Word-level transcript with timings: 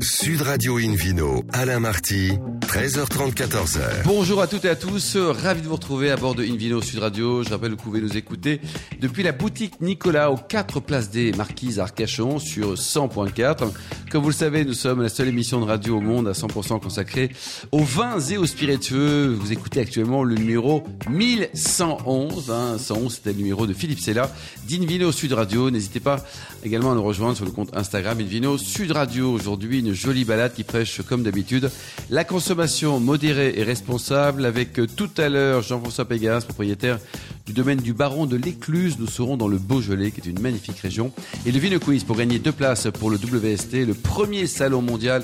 Sud 0.00 0.42
Radio 0.42 0.78
Invino, 0.78 1.42
Alain 1.52 1.80
Marty, 1.80 2.38
13h30, 2.66 3.32
14h. 3.34 4.02
Bonjour 4.04 4.42
à 4.42 4.48
toutes 4.48 4.64
et 4.64 4.68
à 4.68 4.76
tous, 4.76 5.16
ravi 5.16 5.62
de 5.62 5.68
vous 5.68 5.76
retrouver 5.76 6.10
à 6.10 6.16
bord 6.16 6.34
de 6.34 6.42
Invino 6.44 6.82
Sud 6.82 6.98
Radio. 6.98 7.42
Je 7.44 7.50
rappelle 7.50 7.70
que 7.70 7.76
vous 7.76 7.82
pouvez 7.82 8.00
nous 8.00 8.16
écouter 8.16 8.60
depuis 9.00 9.22
la 9.22 9.32
boutique 9.32 9.80
Nicolas 9.80 10.30
aux 10.32 10.36
4 10.36 10.80
places 10.80 11.08
des 11.08 11.32
Marquises 11.32 11.78
Arcachon 11.78 12.38
sur 12.38 12.74
100.4. 12.74 13.68
Comme 14.10 14.22
vous 14.22 14.30
le 14.30 14.34
savez, 14.34 14.64
nous 14.64 14.74
sommes 14.74 15.00
la 15.00 15.08
seule 15.08 15.28
émission 15.28 15.60
de 15.60 15.64
radio 15.64 15.98
au 15.98 16.00
monde 16.00 16.26
à 16.28 16.32
100% 16.32 16.80
consacrée 16.80 17.30
aux 17.70 17.84
vins 17.84 18.18
et 18.18 18.36
aux 18.36 18.46
spiritueux. 18.46 19.28
Vous 19.28 19.52
écoutez 19.52 19.80
actuellement 19.80 20.24
le 20.24 20.34
numéro 20.34 20.82
1111. 21.08 22.50
Hein. 22.50 22.78
111, 22.78 23.14
c'était 23.14 23.30
le 23.30 23.38
numéro 23.38 23.66
de 23.66 23.72
Philippe 23.72 24.00
Sella 24.00 24.30
d'Invino 24.68 25.12
Sud 25.12 25.32
Radio. 25.32 25.70
N'hésitez 25.70 26.00
pas 26.00 26.24
également 26.64 26.92
à 26.92 26.94
nous 26.96 27.04
rejoindre 27.04 27.36
sur 27.36 27.44
le 27.44 27.52
compte 27.52 27.74
Instagram 27.76 28.18
Invino 28.20 28.58
Sud 28.58 28.90
Radio. 28.90 29.32
Aujourd'hui, 29.32 29.78
une 29.80 29.94
jolie 29.94 30.24
balade 30.24 30.52
qui 30.52 30.64
prêche, 30.64 31.00
comme 31.02 31.22
d'habitude, 31.22 31.70
la 32.10 32.24
consommation 32.24 32.56
modérée 33.00 33.54
et 33.56 33.62
responsable 33.62 34.44
avec 34.44 34.78
euh, 34.78 34.86
tout 34.86 35.10
à 35.18 35.28
l'heure 35.28 35.62
Jean-François 35.62 36.04
Pégas, 36.04 36.40
propriétaire 36.40 36.98
du 37.46 37.52
domaine 37.52 37.78
du 37.78 37.92
Baron 37.92 38.26
de 38.26 38.36
l'Écluse. 38.36 38.96
Nous 38.98 39.06
serons 39.06 39.36
dans 39.36 39.48
le 39.48 39.58
Beaujolais, 39.58 40.10
qui 40.10 40.20
est 40.20 40.30
une 40.30 40.40
magnifique 40.40 40.80
région. 40.80 41.12
Et 41.46 41.52
le 41.52 41.58
Vino 41.58 41.78
Quiz 41.78 42.04
pour 42.04 42.16
gagner 42.16 42.38
deux 42.38 42.52
places 42.52 42.88
pour 42.98 43.08
le 43.08 43.16
WST, 43.16 43.86
le 43.86 43.94
premier 43.94 44.46
salon 44.46 44.82
mondial 44.82 45.22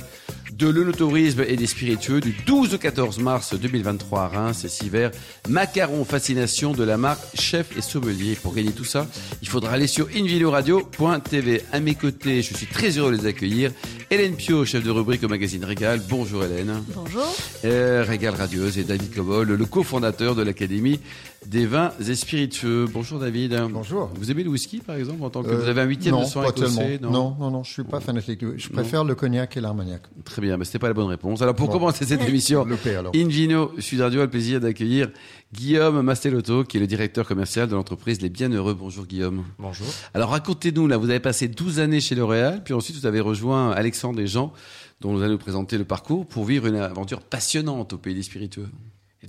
de 0.53 0.69
l'œnotourisme 0.69 1.45
et 1.47 1.57
des 1.57 1.67
spiritueux 1.67 2.21
du 2.21 2.35
12 2.47 2.75
au 2.75 2.79
14 2.79 3.19
mars 3.19 3.55
2023 3.55 4.21
à 4.21 4.29
Reims 4.29 4.65
et 4.65 4.69
Siver. 4.69 5.09
Macaron 5.49 6.05
Fascination 6.05 6.73
de 6.73 6.85
la 6.85 6.97
marque 6.97 7.21
Chef 7.35 7.77
et 7.77 7.81
Sommelier. 7.81 8.37
Pour 8.37 8.55
gagner 8.55 8.73
tout 8.73 8.85
ça, 8.85 9.09
il 9.41 9.49
faudra 9.49 9.73
aller 9.73 9.87
sur 9.87 10.07
invinoradio.tv. 10.15 11.63
À 11.73 11.81
mes 11.81 11.95
côtés, 11.95 12.43
je 12.43 12.55
suis 12.55 12.67
très 12.67 12.91
heureux 12.99 13.11
de 13.13 13.17
les 13.17 13.27
accueillir. 13.27 13.73
Hélène 14.11 14.37
Pio, 14.37 14.65
chef 14.65 14.85
de 14.85 14.91
rubrique 14.91 15.25
au 15.25 15.29
magazine 15.29 15.65
Régal. 15.65 16.01
Bonjour 16.09 16.45
Hélène. 16.45 16.83
Bonjour. 16.95 17.35
Euh, 17.65 18.05
Régal 18.07 18.35
Radieuse 18.35 18.79
et 18.79 18.85
David 18.85 19.13
Cobol, 19.15 19.49
le 19.49 19.67
cofondateur 19.67 20.35
de 20.35 20.43
l'Académie 20.43 21.01
des 21.47 21.67
vins 21.67 21.93
et 22.07 22.15
spiritueux. 22.15 22.87
Bonjour 22.93 23.19
David. 23.19 23.59
Bonjour. 23.71 24.11
Vous 24.15 24.31
aimez 24.31 24.45
le 24.45 24.51
whisky 24.51 24.79
par 24.79 24.97
exemple 24.97 25.23
en 25.23 25.31
tant 25.31 25.43
que 25.43 25.49
Euh, 25.49 25.57
vous 25.57 25.69
avez 25.69 25.81
un 25.81 25.85
huitième 25.85 26.15
non, 26.15 26.23
de 26.23 26.27
sang 26.27 26.43
pas 26.43 26.49
écossais 26.51 26.99
tellement. 26.99 27.11
Non, 27.13 27.37
non, 27.39 27.51
non, 27.51 27.63
je 27.65 27.73
suis 27.73 27.85
pas 27.85 28.01
fanatique. 28.01 28.41
Je 28.57 28.69
Non. 28.69 28.75
préfère 28.75 29.05
le 29.05 29.15
cognac 29.15 29.57
et 29.57 29.61
l'armagnac. 29.61 30.03
Très 30.25 30.41
bien, 30.41 30.57
mais 30.57 30.65
c'était 30.65 30.79
pas 30.79 30.89
la 30.89 30.95
bonne 30.95 31.09
réponse. 31.09 31.43
Alors 31.43 31.55
pour 31.55 31.67
Bon. 31.67 31.75
commencer 31.75 32.05
cette 32.07 32.23
émission, 32.29 32.65
Loupé 32.65 32.95
alors. 32.97 33.13
Invino 33.15 33.73
Sud 33.79 34.01
Radio 34.01 34.21
a 34.21 34.25
le 34.25 34.31
plaisir 34.31 34.61
d'accueillir 34.61 35.11
Guillaume 35.53 36.01
Mastelotto, 36.03 36.65
qui 36.65 36.79
est 36.79 36.81
le 36.81 36.87
directeur 36.87 37.27
commercial 37.27 37.69
de 37.69 37.75
l'entreprise 37.75 38.21
Les 38.23 38.29
Bienheureux. 38.31 38.75
Bonjour 38.75 39.05
Guillaume. 39.07 39.45
Bonjour. 39.59 39.87
Alors 40.15 40.31
racontez-nous, 40.31 40.87
là, 40.87 40.97
vous 40.97 41.11
avez 41.11 41.21
passé 41.21 41.49
12 41.49 41.81
années 41.81 42.01
chez 42.01 42.15
L'Oréal, 42.15 42.63
puis 42.65 42.73
ensuite 42.73 42.97
vous 42.97 43.07
avez 43.07 43.21
rejoint 43.21 43.73
Alexandre 43.73 44.21
et 44.21 44.27
Jean, 44.27 44.53
dont 45.01 45.13
nous 45.13 45.21
allons 45.23 45.33
nous 45.33 45.39
présenter 45.39 45.77
le 45.77 45.85
parcours, 45.85 46.25
pour 46.27 46.45
vivre 46.45 46.67
une 46.69 46.77
aventure 46.77 47.21
passionnante 47.21 47.93
au 47.93 47.99
pays 47.99 48.15
des 48.15 48.23
spiritueux. 48.23 48.69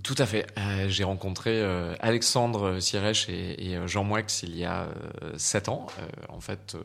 Tout 0.02 0.16
à 0.18 0.26
fait. 0.26 0.48
Euh, 0.58 0.90
J'ai 0.90 1.04
rencontré 1.04 1.52
euh, 1.62 1.94
Alexandre 2.00 2.80
Sirèche 2.80 3.30
et, 3.30 3.76
euh, 3.78 3.86
Jean 3.86 4.04
Moix 4.04 4.22
il 4.42 4.58
y 4.58 4.66
a 4.66 4.88
sept 5.38 5.70
ans. 5.70 5.86
En 6.30 6.40
fait, 6.40 6.76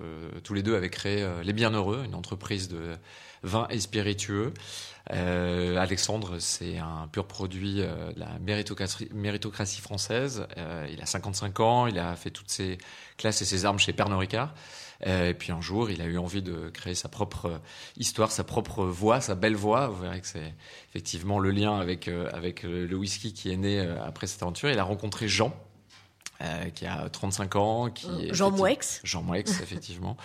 tous 0.45 0.53
les 0.53 0.62
deux 0.62 0.77
avaient 0.77 0.91
créé 0.91 1.27
Les 1.42 1.53
Bienheureux, 1.53 2.03
une 2.05 2.14
entreprise 2.14 2.69
de 2.69 2.97
vins 3.42 3.67
et 3.70 3.81
spiritueux. 3.81 4.53
Alexandre, 5.09 6.39
c'est 6.39 6.79
un 6.79 7.09
pur 7.11 7.27
produit 7.27 7.77
de 7.77 7.89
la 8.17 8.39
méritocratie, 8.41 9.81
française. 9.81 10.47
Il 10.91 11.01
a 11.01 11.06
55 11.06 11.61
ans, 11.61 11.86
il 11.86 11.98
a 11.98 12.14
fait 12.17 12.31
toutes 12.31 12.51
ses 12.51 12.79
classes 13.17 13.41
et 13.41 13.45
ses 13.45 13.64
armes 13.64 13.79
chez 13.79 13.92
Pernod. 13.92 14.29
Euh, 15.06 15.28
et 15.28 15.34
puis 15.34 15.52
un 15.52 15.60
jour, 15.60 15.91
il 15.91 16.02
a 16.02 16.06
eu 16.06 16.18
envie 16.18 16.42
de 16.42 16.70
créer 16.70 16.94
sa 16.94 17.08
propre 17.08 17.46
euh, 17.46 17.58
histoire, 17.96 18.32
sa 18.32 18.42
propre 18.44 18.84
voix, 18.84 19.20
sa 19.20 19.34
belle 19.34 19.55
voix. 19.55 19.88
Vous 19.88 20.02
verrez 20.02 20.20
que 20.20 20.27
c'est 20.27 20.55
effectivement 20.90 21.38
le 21.38 21.50
lien 21.50 21.78
avec, 21.78 22.08
euh, 22.08 22.28
avec 22.32 22.64
le 22.64 22.94
whisky 22.96 23.32
qui 23.32 23.50
est 23.52 23.56
né 23.56 23.80
après 23.80 24.27
cette 24.27 24.42
aventure. 24.42 24.70
Il 24.70 24.78
a 24.78 24.84
rencontré 24.84 25.28
Jean, 25.28 25.55
euh, 26.40 26.70
qui 26.70 26.86
a 26.86 27.08
35 27.08 27.56
ans. 27.56 27.90
Qui 27.90 28.28
est 28.28 28.34
Jean 28.34 28.52
Mouex. 28.52 29.00
Jean 29.02 29.23
Mouex, 29.23 29.61
effectivement, 29.62 30.17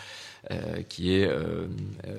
euh, 0.51 0.83
qui 0.83 1.15
est 1.15 1.25
euh, 1.25 1.67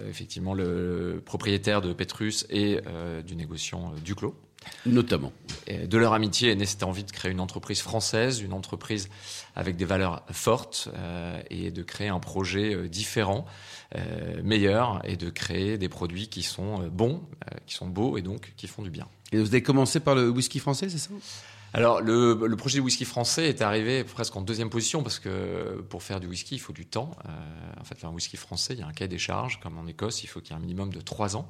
effectivement 0.09 0.53
le 0.53 1.23
propriétaire 1.25 1.81
de 1.81 1.93
Petrus 1.93 2.45
et 2.50 2.81
du 3.25 3.37
négociant 3.37 3.93
Duclos. 4.05 4.34
Notamment. 4.87 5.33
De 5.67 5.97
leur 5.97 6.13
amitié 6.13 6.51
est 6.51 6.55
née 6.55 6.67
cette 6.67 6.83
envie 6.83 7.05
de 7.05 7.11
créer 7.11 7.33
une 7.33 7.41
entreprise 7.41 7.81
française, 7.81 8.41
une 8.41 8.53
entreprise 8.53 9.09
avec 9.57 9.77
des 9.77 9.85
valeurs 9.85 10.23
fortes 10.31 10.89
euh, 10.95 11.41
et 11.51 11.71
de 11.71 11.83
créer 11.83 12.09
un 12.09 12.21
projet 12.21 12.75
euh, 12.75 12.89
différent, 12.89 13.47
euh, 13.95 14.43
meilleur 14.43 15.01
et 15.05 15.17
de 15.17 15.31
créer 15.31 15.79
des 15.79 15.89
produits 15.89 16.29
qui 16.29 16.43
sont 16.43 16.89
bons, 16.89 17.23
euh, 17.51 17.57
qui 17.67 17.75
sont 17.75 17.89
beaux 17.89 18.19
et 18.19 18.23
donc 18.23 18.53
qui 18.57 18.67
font 18.67 18.83
du 18.83 18.91
bien. 18.91 19.09
Et 19.33 19.39
vous 19.39 19.47
avez 19.47 19.63
commencé 19.63 20.01
par 20.01 20.15
le 20.15 20.29
whisky 20.29 20.59
français, 20.59 20.89
c'est 20.89 20.99
ça? 20.99 21.11
Alors, 21.77 22.01
le, 22.01 22.55
projet 22.55 22.79
de 22.79 22.85
whisky 22.85 23.05
français 23.05 23.49
est 23.49 23.61
arrivé 23.61 24.05
presque 24.05 24.37
en 24.37 24.43
deuxième 24.43 24.71
position 24.71 25.03
parce 25.03 25.19
que 25.19 25.85
pour 25.89 26.05
faire 26.05 26.21
du 26.21 26.29
whisky, 26.29 26.55
il 26.55 26.61
faut 26.61 26.73
du 26.73 26.87
temps. 26.87 27.11
Euh, 27.27 27.31
en 27.81 27.83
fait, 27.83 28.05
un 28.05 28.11
whisky 28.11 28.37
français, 28.37 28.75
il 28.75 28.79
y 28.79 28.83
a 28.85 28.87
un 28.87 28.93
cahier 28.93 29.09
des 29.09 29.19
charges, 29.19 29.59
comme 29.59 29.77
en 29.77 29.87
Écosse, 29.89 30.23
il 30.23 30.29
faut 30.29 30.41
qu'il 30.41 30.51
y 30.51 30.53
ait 30.55 30.57
un 30.57 30.61
minimum 30.61 30.93
de 30.93 31.01
trois 31.01 31.37
ans. 31.37 31.49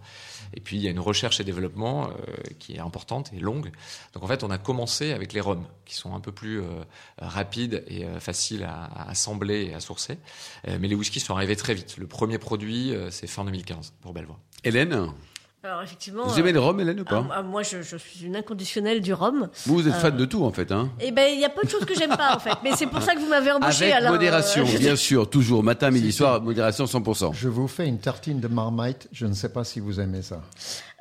Et 0.55 0.61
puis, 0.61 0.77
il 0.77 0.83
y 0.83 0.89
a 0.89 0.91
une 0.91 0.99
recherche 0.99 1.41
et 1.41 1.45
développement 1.45 2.09
euh, 2.09 2.13
qui 2.59 2.73
est 2.73 2.79
importante 2.79 3.33
et 3.35 3.39
longue. 3.39 3.71
Donc, 4.15 4.25
en 4.25 4.27
fait, 4.27 4.43
on 4.43 4.51
a 4.51 4.57
commencé 4.57 5.13
avec 5.13 5.35
les 5.35 5.43
rhums, 5.43 5.67
qui 5.85 5.95
sont 5.95 6.15
un 6.15 6.21
peu 6.21 6.33
plus 6.33 6.63
euh, 6.63 6.65
rapides 7.19 7.85
et 7.87 8.07
faciles 8.19 8.65
à, 8.65 9.11
assembler 9.11 9.67
et 9.67 9.75
à 9.75 9.81
sourcer. 9.81 10.17
Mais 10.67 10.89
les 10.89 10.95
whiskies 10.95 11.21
sont 11.21 11.35
arrivés 11.35 11.57
très 11.57 11.75
vite. 11.75 11.99
Le 11.99 12.07
premier 12.07 12.39
produit, 12.39 12.95
c'est 13.11 13.27
fin 13.27 13.45
2015 13.45 13.93
pour 14.01 14.15
Belvoir. 14.15 14.39
Hélène, 14.65 15.13
Alors 15.65 15.83
effectivement. 15.83 16.27
vous 16.27 16.39
aimez 16.39 16.51
euh, 16.51 16.55
le 16.55 16.61
rhum, 16.61 16.79
Hélène, 16.81 17.01
ou 17.01 17.05
pas 17.05 17.25
ah, 17.31 17.37
ah, 17.39 17.43
moi, 17.43 17.63
je, 17.63 17.81
je 17.81 17.97
suis 17.97 18.27
une 18.27 18.37
inconditionnelle 18.37 19.01
du 19.01 19.15
rhum. 19.15 19.49
Vous, 19.67 19.75
vous 19.77 19.89
êtes 19.89 19.95
euh, 19.95 19.99
fan 19.99 20.15
de 20.17 20.25
tout, 20.27 20.45
en 20.45 20.51
fait. 20.53 20.71
Hein 20.71 20.91
Eh 21.01 21.11
ben, 21.11 21.33
il 21.33 21.41
y 21.41 21.45
a 21.45 21.49
peu 21.49 21.63
de 21.65 21.71
choses 21.71 21.85
que 21.87 21.95
j'aime 21.95 22.15
pas 22.17 22.37
en 22.37 22.39
fait, 22.39 22.53
mais 22.63 22.73
c'est 22.77 22.87
pour 22.87 23.01
ça 23.01 23.15
que 23.15 23.21
vous 23.21 23.29
m'avez 23.29 23.51
embauché. 23.51 23.85
Avec 23.85 23.95
Alain. 23.97 24.11
modération, 24.11 24.65
Euh, 24.67 24.79
bien 24.79 24.95
sûr, 24.97 25.29
toujours. 25.31 25.63
Matin, 25.63 25.91
midi, 25.91 26.13
soir, 26.13 26.43
modération 26.43 26.85
100%. 26.85 27.33
Je 27.35 27.49
vous 27.49 27.67
fais 27.67 27.87
une 27.89 27.99
tartine 27.99 28.41
de 28.41 28.49
marmite. 28.49 29.09
Je 29.11 29.25
ne 29.27 29.33
sais 29.33 29.49
pas 29.49 29.65
si 29.65 29.81
vous 29.81 30.01
aimez 30.01 30.21
ça. 30.23 30.43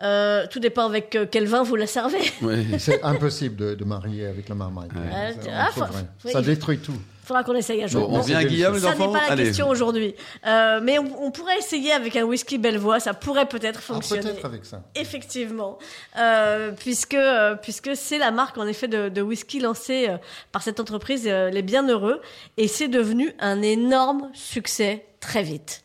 euh, 0.02 0.46
tout 0.50 0.59
dépend 0.59 0.85
avec 0.85 1.16
euh, 1.16 1.25
quel 1.29 1.46
vin 1.46 1.63
vous 1.63 1.75
la 1.75 1.88
servez. 1.88 2.19
Ouais. 2.41 2.66
C'est 2.79 3.03
impossible 3.03 3.56
de, 3.57 3.73
de 3.75 3.84
marier 3.84 4.25
avec 4.28 4.47
la 4.50 4.56
marmite. 4.56 4.91
Ouais. 4.94 5.34
Ça, 5.44 5.50
Ah, 5.53 6.29
Ça 6.31 6.40
oui. 6.40 6.46
détruit 6.46 6.78
tout. 6.79 6.96
Faudra 7.25 7.44
qu'on 7.44 7.56
essaye 7.56 7.81
un 7.84 7.88
jour. 7.88 8.07
Bon, 8.09 8.16
on 8.16 8.17
Bon, 8.19 8.23
vient 8.25 8.38
à 8.39 8.44
Guillaume, 8.44 8.73
les 8.73 8.79
ça 8.81 8.95
n'est 8.95 9.06
pas 9.07 9.13
la 9.13 9.31
Allez. 9.31 9.44
question 9.45 9.69
aujourd'hui, 9.69 10.13
Euh, 10.45 10.79
mais 10.84 11.00
on, 11.00 11.25
on 11.25 11.31
pourrait 11.31 11.57
essayer 11.57 11.91
avec 11.94 12.16
un 12.17 12.23
whisky 12.23 12.57
Bellevoix, 12.57 13.00
ça 13.00 13.13
pourrait 13.13 13.47
peut-être 13.47 13.79
Ah, 13.84 13.94
fonctionner. 13.94 14.22
Peut-être 14.23 14.45
avec 14.45 14.66
ça. 14.66 14.84
Effectivement, 14.95 15.78
euh, 16.17 16.72
puisque 16.73 17.13
euh, 17.13 17.56
puisque 17.56 17.95
c'est 17.95 18.17
la 18.17 18.31
marque 18.31 18.57
en 18.57 18.67
effet 18.67 18.88
de, 18.89 19.07
de 19.09 19.22
whisky 19.22 19.59
lancée 19.61 20.07
euh, 20.09 20.17
par 20.51 20.63
cette 20.63 20.79
entreprise 20.81 21.23
euh, 21.28 21.50
Les 21.50 21.61
Bienheureux 21.61 22.22
et 22.57 22.67
c'est 22.67 22.89
devenu 22.89 23.34
un 23.40 23.61
énorme 23.61 24.29
succès 24.34 25.05
très 25.22 25.44
vite. 25.44 25.84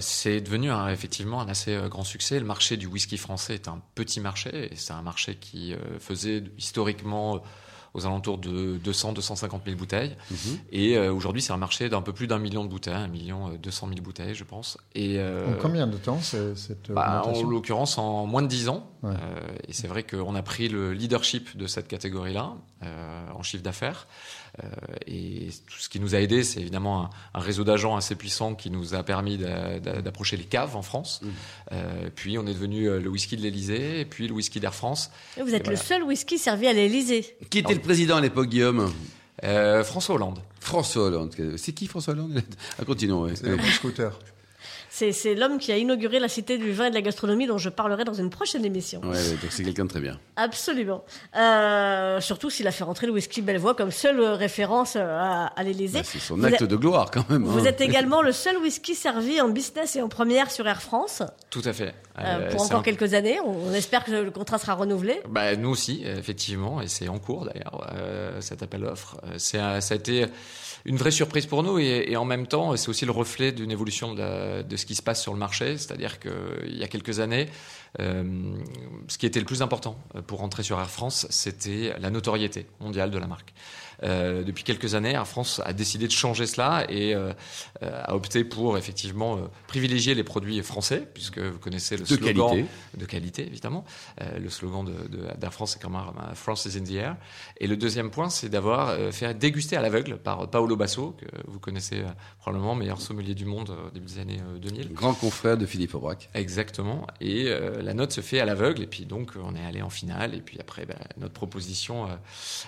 C'est 0.00 0.40
devenu 0.40 0.70
un- 0.70 0.88
effectivement 0.88 1.40
un 1.42 1.48
assez 1.48 1.76
grand 1.90 2.04
succès. 2.04 2.38
Le 2.38 2.46
marché 2.46 2.76
du 2.78 2.86
whisky 2.86 3.18
français 3.18 3.54
est 3.54 3.68
un 3.68 3.80
petit 3.94 4.20
marché 4.20 4.68
et 4.72 4.76
c'est 4.76 4.92
un 4.94 5.02
marché 5.02 5.34
qui 5.36 5.74
euh, 5.74 5.76
faisait 5.98 6.42
historiquement 6.58 7.36
euh, 7.36 7.38
aux 7.94 8.06
alentours 8.06 8.38
de 8.38 8.78
200-250 8.84 9.60
000 9.64 9.76
bouteilles. 9.76 10.16
Mhm. 10.30 10.58
Et 10.70 10.96
euh, 10.96 11.12
aujourd'hui, 11.12 11.42
c'est 11.42 11.52
un 11.52 11.58
marché 11.58 11.88
d'un 11.88 12.02
peu 12.02 12.12
plus 12.12 12.26
d'un 12.26 12.38
million 12.38 12.64
de 12.64 12.68
bouteilles, 12.68 12.94
un 12.94 13.08
million 13.08 13.50
euh, 13.50 13.58
200 13.58 13.88
000 13.88 14.00
bouteilles, 14.00 14.34
je 14.34 14.44
pense. 14.44 14.78
Et 14.94 15.18
euh, 15.18 15.54
En 15.54 15.58
combien 15.60 15.86
de 15.86 15.96
temps 15.96 16.20
cette 16.20 16.90
bah, 16.90 17.22
en 17.24 17.42
l'occurrence, 17.42 17.98
en 17.98 18.26
moins 18.26 18.42
de 18.42 18.48
10 18.48 18.68
ans. 18.68 18.90
Ouais. 19.02 19.10
Euh, 19.10 19.40
et 19.68 19.72
c'est 19.72 19.88
vrai 19.88 20.04
qu'on 20.04 20.34
a 20.34 20.42
pris 20.42 20.68
le 20.68 20.92
leadership 20.92 21.56
de 21.56 21.66
cette 21.66 21.88
catégorie-là 21.88 22.54
euh, 22.82 23.30
en 23.34 23.42
chiffre 23.42 23.62
d'affaires. 23.62 24.06
Euh, 24.62 24.66
et 25.06 25.48
tout 25.66 25.78
ce 25.78 25.88
qui 25.88 25.98
nous 25.98 26.14
a 26.14 26.20
aidé, 26.20 26.44
c'est 26.44 26.60
évidemment 26.60 27.04
un, 27.04 27.10
un 27.32 27.40
réseau 27.40 27.64
d'agents 27.64 27.96
assez 27.96 28.14
puissant 28.16 28.54
qui 28.54 28.70
nous 28.70 28.94
a 28.94 29.02
permis 29.02 29.38
d'a- 29.38 29.78
d'a- 29.80 30.02
d'approcher 30.02 30.36
les 30.36 30.44
caves 30.44 30.76
en 30.76 30.82
France. 30.82 31.20
Mhm. 31.22 31.30
Euh, 31.72 32.10
puis 32.14 32.36
on 32.36 32.46
est 32.46 32.52
devenu 32.52 32.86
euh, 32.88 33.00
le 33.00 33.08
whisky 33.08 33.36
de 33.36 33.42
l'Elysée, 33.42 34.00
et 34.00 34.04
puis 34.04 34.28
le 34.28 34.34
whisky 34.34 34.60
d'Air 34.60 34.74
France. 34.74 35.10
Et 35.38 35.42
vous 35.42 35.54
êtes 35.54 35.66
Et 35.66 35.70
le 35.70 35.76
seul 35.76 36.02
whisky 36.02 36.36
servi 36.36 36.66
à 36.66 36.74
l'Élysée. 36.74 37.34
Qui 37.48 37.60
était 37.60 37.72
le 37.74 37.80
président 37.80 38.16
à 38.16 38.20
l'époque, 38.20 38.48
Guillaume? 38.48 38.92
Euh, 39.44 39.82
François 39.82 40.16
Hollande. 40.16 40.40
François 40.60 41.04
Hollande. 41.04 41.34
C'est 41.56 41.72
qui 41.72 41.86
François 41.86 42.12
Hollande? 42.12 42.42
Ah, 42.78 42.84
continuons. 42.84 43.22
ouais. 43.22 43.32
C'est 43.34 43.48
le 43.48 43.58
scooter. 43.72 44.18
C'est 44.94 45.12
c'est 45.12 45.34
l'homme 45.34 45.56
qui 45.58 45.72
a 45.72 45.78
inauguré 45.78 46.18
la 46.20 46.28
cité 46.28 46.58
du 46.58 46.70
vin 46.70 46.84
et 46.84 46.90
de 46.90 46.94
la 46.94 47.00
gastronomie 47.00 47.46
dont 47.46 47.56
je 47.56 47.70
parlerai 47.70 48.04
dans 48.04 48.12
une 48.12 48.28
prochaine 48.28 48.62
émission. 48.66 49.00
Ouais, 49.02 49.08
ouais, 49.16 49.30
donc 49.40 49.50
c'est 49.50 49.64
quelqu'un 49.64 49.84
de 49.84 49.88
très 49.88 50.00
bien. 50.00 50.18
Absolument. 50.36 51.02
Euh, 51.34 52.20
surtout 52.20 52.50
s'il 52.50 52.66
a 52.66 52.72
fait 52.72 52.84
rentrer 52.84 53.06
le 53.06 53.12
whisky 53.14 53.40
Bellevoix 53.40 53.74
comme 53.74 53.90
seule 53.90 54.20
référence 54.20 54.96
euh, 54.96 55.18
à, 55.18 55.46
à 55.46 55.62
l'Élysée. 55.62 56.00
Bah, 56.00 56.04
c'est 56.04 56.18
son 56.18 56.36
Vous 56.36 56.44
acte 56.44 56.62
de 56.64 56.76
gloire 56.76 57.10
quand 57.10 57.28
même. 57.30 57.44
Vous 57.44 57.60
hein. 57.60 57.64
êtes 57.64 57.80
également 57.80 58.20
le 58.20 58.32
seul 58.32 58.58
whisky 58.58 58.94
servi 58.94 59.40
en 59.40 59.48
business 59.48 59.96
et 59.96 60.02
en 60.02 60.08
première 60.10 60.50
sur 60.50 60.66
Air 60.68 60.82
France 60.82 61.22
Tout 61.48 61.62
à 61.64 61.72
fait. 61.72 61.94
euh, 62.18 62.50
pour 62.50 62.60
encore 62.60 62.80
un- 62.80 62.82
quelques 62.82 63.14
années. 63.14 63.38
On, 63.40 63.72
espère 63.72 64.04
que 64.04 64.10
le 64.12 64.30
contrat 64.30 64.58
sera 64.58 64.74
renouvelé. 64.74 65.20
Bah, 65.26 65.56
nous 65.56 65.70
aussi, 65.70 66.02
effectivement, 66.04 66.82
et 66.82 66.88
c'est 66.88 67.08
en 67.08 67.18
cours 67.18 67.46
d'ailleurs, 67.46 67.88
euh, 67.94 68.42
cet 68.42 68.62
appel 68.62 68.82
d'offres. 68.82 69.16
C'est 69.38 69.58
un- 69.58 69.80
ça 69.80 69.94
a 69.94 69.96
été 69.96 70.26
une 70.84 70.96
vraie 70.96 71.10
surprise 71.12 71.46
pour 71.46 71.62
nous 71.62 71.78
et, 71.78 72.06
et 72.08 72.16
en 72.16 72.24
même 72.24 72.46
temps, 72.46 72.76
c'est 72.76 72.88
aussi 72.88 73.06
le 73.06 73.12
reflet 73.12 73.52
d'une 73.52 73.70
évolution 73.70 74.14
de, 74.14 74.18
la- 74.20 74.62
de 74.62 74.76
ce 74.82 74.86
qui 74.86 74.94
se 74.94 75.02
passe 75.02 75.22
sur 75.22 75.32
le 75.32 75.38
marché. 75.38 75.78
C'est-à-dire 75.78 76.18
qu'il 76.18 76.76
y 76.76 76.82
a 76.82 76.88
quelques 76.88 77.20
années, 77.20 77.48
euh, 78.00 78.54
ce 79.08 79.16
qui 79.16 79.26
était 79.26 79.40
le 79.40 79.46
plus 79.46 79.62
important 79.62 79.96
pour 80.26 80.40
rentrer 80.40 80.62
sur 80.62 80.78
Air 80.78 80.90
France, 80.90 81.26
c'était 81.30 81.94
la 81.98 82.10
notoriété 82.10 82.66
mondiale 82.80 83.10
de 83.10 83.18
la 83.18 83.26
marque. 83.26 83.54
Euh, 84.02 84.42
depuis 84.42 84.64
quelques 84.64 84.94
années, 84.94 85.12
Air 85.12 85.26
France 85.26 85.60
a 85.64 85.72
décidé 85.72 86.06
de 86.06 86.12
changer 86.12 86.46
cela 86.46 86.84
et 86.88 87.14
euh, 87.14 87.32
euh, 87.82 88.02
a 88.04 88.14
opté 88.14 88.44
pour 88.44 88.76
effectivement 88.76 89.38
privilégier 89.66 90.14
les 90.14 90.24
produits 90.24 90.62
français, 90.62 91.06
puisque 91.12 91.38
vous 91.38 91.58
connaissez 91.58 91.96
le 91.96 92.02
de 92.02 92.06
slogan 92.06 92.50
qualité. 92.50 92.68
de 92.96 93.04
qualité, 93.04 93.46
évidemment. 93.46 93.84
le 94.38 94.48
slogan 94.48 94.84
d'Air 94.84 95.36
de, 95.38 95.50
France, 95.50 95.72
c'est 95.72 95.82
quand 95.82 95.90
même 95.90 96.02
France 96.34 96.66
is 96.66 96.78
in 96.78 96.84
the 96.84 96.92
air. 96.92 97.16
Et 97.58 97.66
le 97.66 97.76
deuxième 97.76 98.10
point, 98.10 98.30
c'est 98.30 98.48
d'avoir 98.48 98.96
fait 99.12 99.32
déguster 99.34 99.76
à 99.76 99.82
l'aveugle 99.82 100.18
par 100.18 100.48
Paolo 100.50 100.76
Basso, 100.76 101.16
que 101.18 101.26
vous 101.46 101.58
connaissez 101.58 102.02
probablement, 102.40 102.74
meilleur 102.74 103.00
sommelier 103.00 103.34
du 103.34 103.44
monde 103.44 103.74
au 103.86 103.90
début 103.90 104.06
des 104.06 104.18
années 104.18 104.40
2000. 104.60 104.92
Grand 104.92 105.14
confrère 105.14 105.56
de 105.56 105.66
Philippe 105.66 105.94
Aubrac. 105.94 106.30
Exactement. 106.34 107.06
Et 107.20 107.52
la 107.80 107.94
note 107.94 108.12
se 108.12 108.20
fait 108.20 108.40
à 108.40 108.44
l'aveugle. 108.44 108.82
Et 108.82 108.86
puis 108.86 109.04
donc, 109.04 109.32
on 109.42 109.54
est 109.54 109.64
allé 109.64 109.82
en 109.82 109.90
finale. 109.90 110.34
Et 110.34 110.40
puis 110.40 110.58
après, 110.60 110.86
ben, 110.86 110.96
notre 111.18 111.34
proposition 111.34 112.06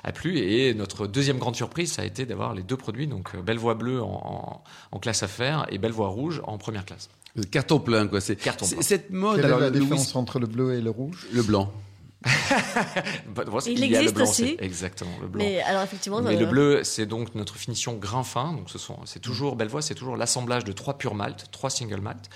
a 0.02 0.12
plu. 0.12 0.38
Et 0.38 0.74
notre 0.74 1.06
deuxième 1.06 1.23
deuxième 1.24 1.38
grande 1.38 1.56
surprise, 1.56 1.90
ça 1.90 2.02
a 2.02 2.04
été 2.04 2.26
d'avoir 2.26 2.52
les 2.52 2.62
deux 2.62 2.76
produits, 2.76 3.06
donc 3.06 3.30
euh, 3.34 3.40
Bellevoie 3.40 3.74
bleue 3.74 4.02
en, 4.02 4.62
en, 4.92 4.98
classe 4.98 5.22
affaires 5.22 5.64
et 5.70 5.78
Bellevoie 5.78 6.08
rouge 6.08 6.42
en 6.44 6.58
première 6.58 6.84
classe. 6.84 7.08
Le 7.34 7.44
carton 7.44 7.80
plein, 7.80 8.06
quoi. 8.06 8.20
C'est 8.20 8.36
carton 8.36 8.68
plein. 8.68 8.82
Cette 8.82 9.08
mode. 9.08 9.36
Quelle 9.36 9.46
alors, 9.46 9.60
est 9.60 9.62
la 9.62 9.70
le 9.70 9.80
différence 9.80 10.14
entre 10.14 10.38
le 10.38 10.46
bleu 10.46 10.74
et 10.74 10.82
le 10.82 10.90
rouge? 10.90 11.26
Le 11.32 11.42
blanc. 11.42 11.72
Bah, 13.34 13.44
Il 13.66 13.80
le 13.80 13.84
existe 13.86 14.14
blanc, 14.14 14.24
aussi. 14.24 14.56
Exactement, 14.58 15.10
le 15.20 15.28
blanc. 15.28 15.42
Mais 15.42 15.62
alors 15.62 15.82
effectivement, 15.82 16.20
Mais 16.20 16.36
euh, 16.36 16.40
le 16.40 16.46
bleu, 16.46 16.84
c'est 16.84 17.06
donc 17.06 17.34
notre 17.34 17.56
finition 17.56 17.94
grain 17.94 18.22
fin. 18.22 18.52
Donc 18.52 18.68
ce 18.68 18.78
sont, 18.78 18.98
c'est 19.06 19.20
toujours 19.20 19.56
Bellevoie, 19.56 19.80
c'est 19.80 19.94
toujours 19.94 20.16
l'assemblage 20.16 20.64
de 20.64 20.72
trois 20.72 20.98
pure 20.98 21.14
malt, 21.14 21.46
trois 21.50 21.70
single 21.70 22.00
malt. 22.00 22.28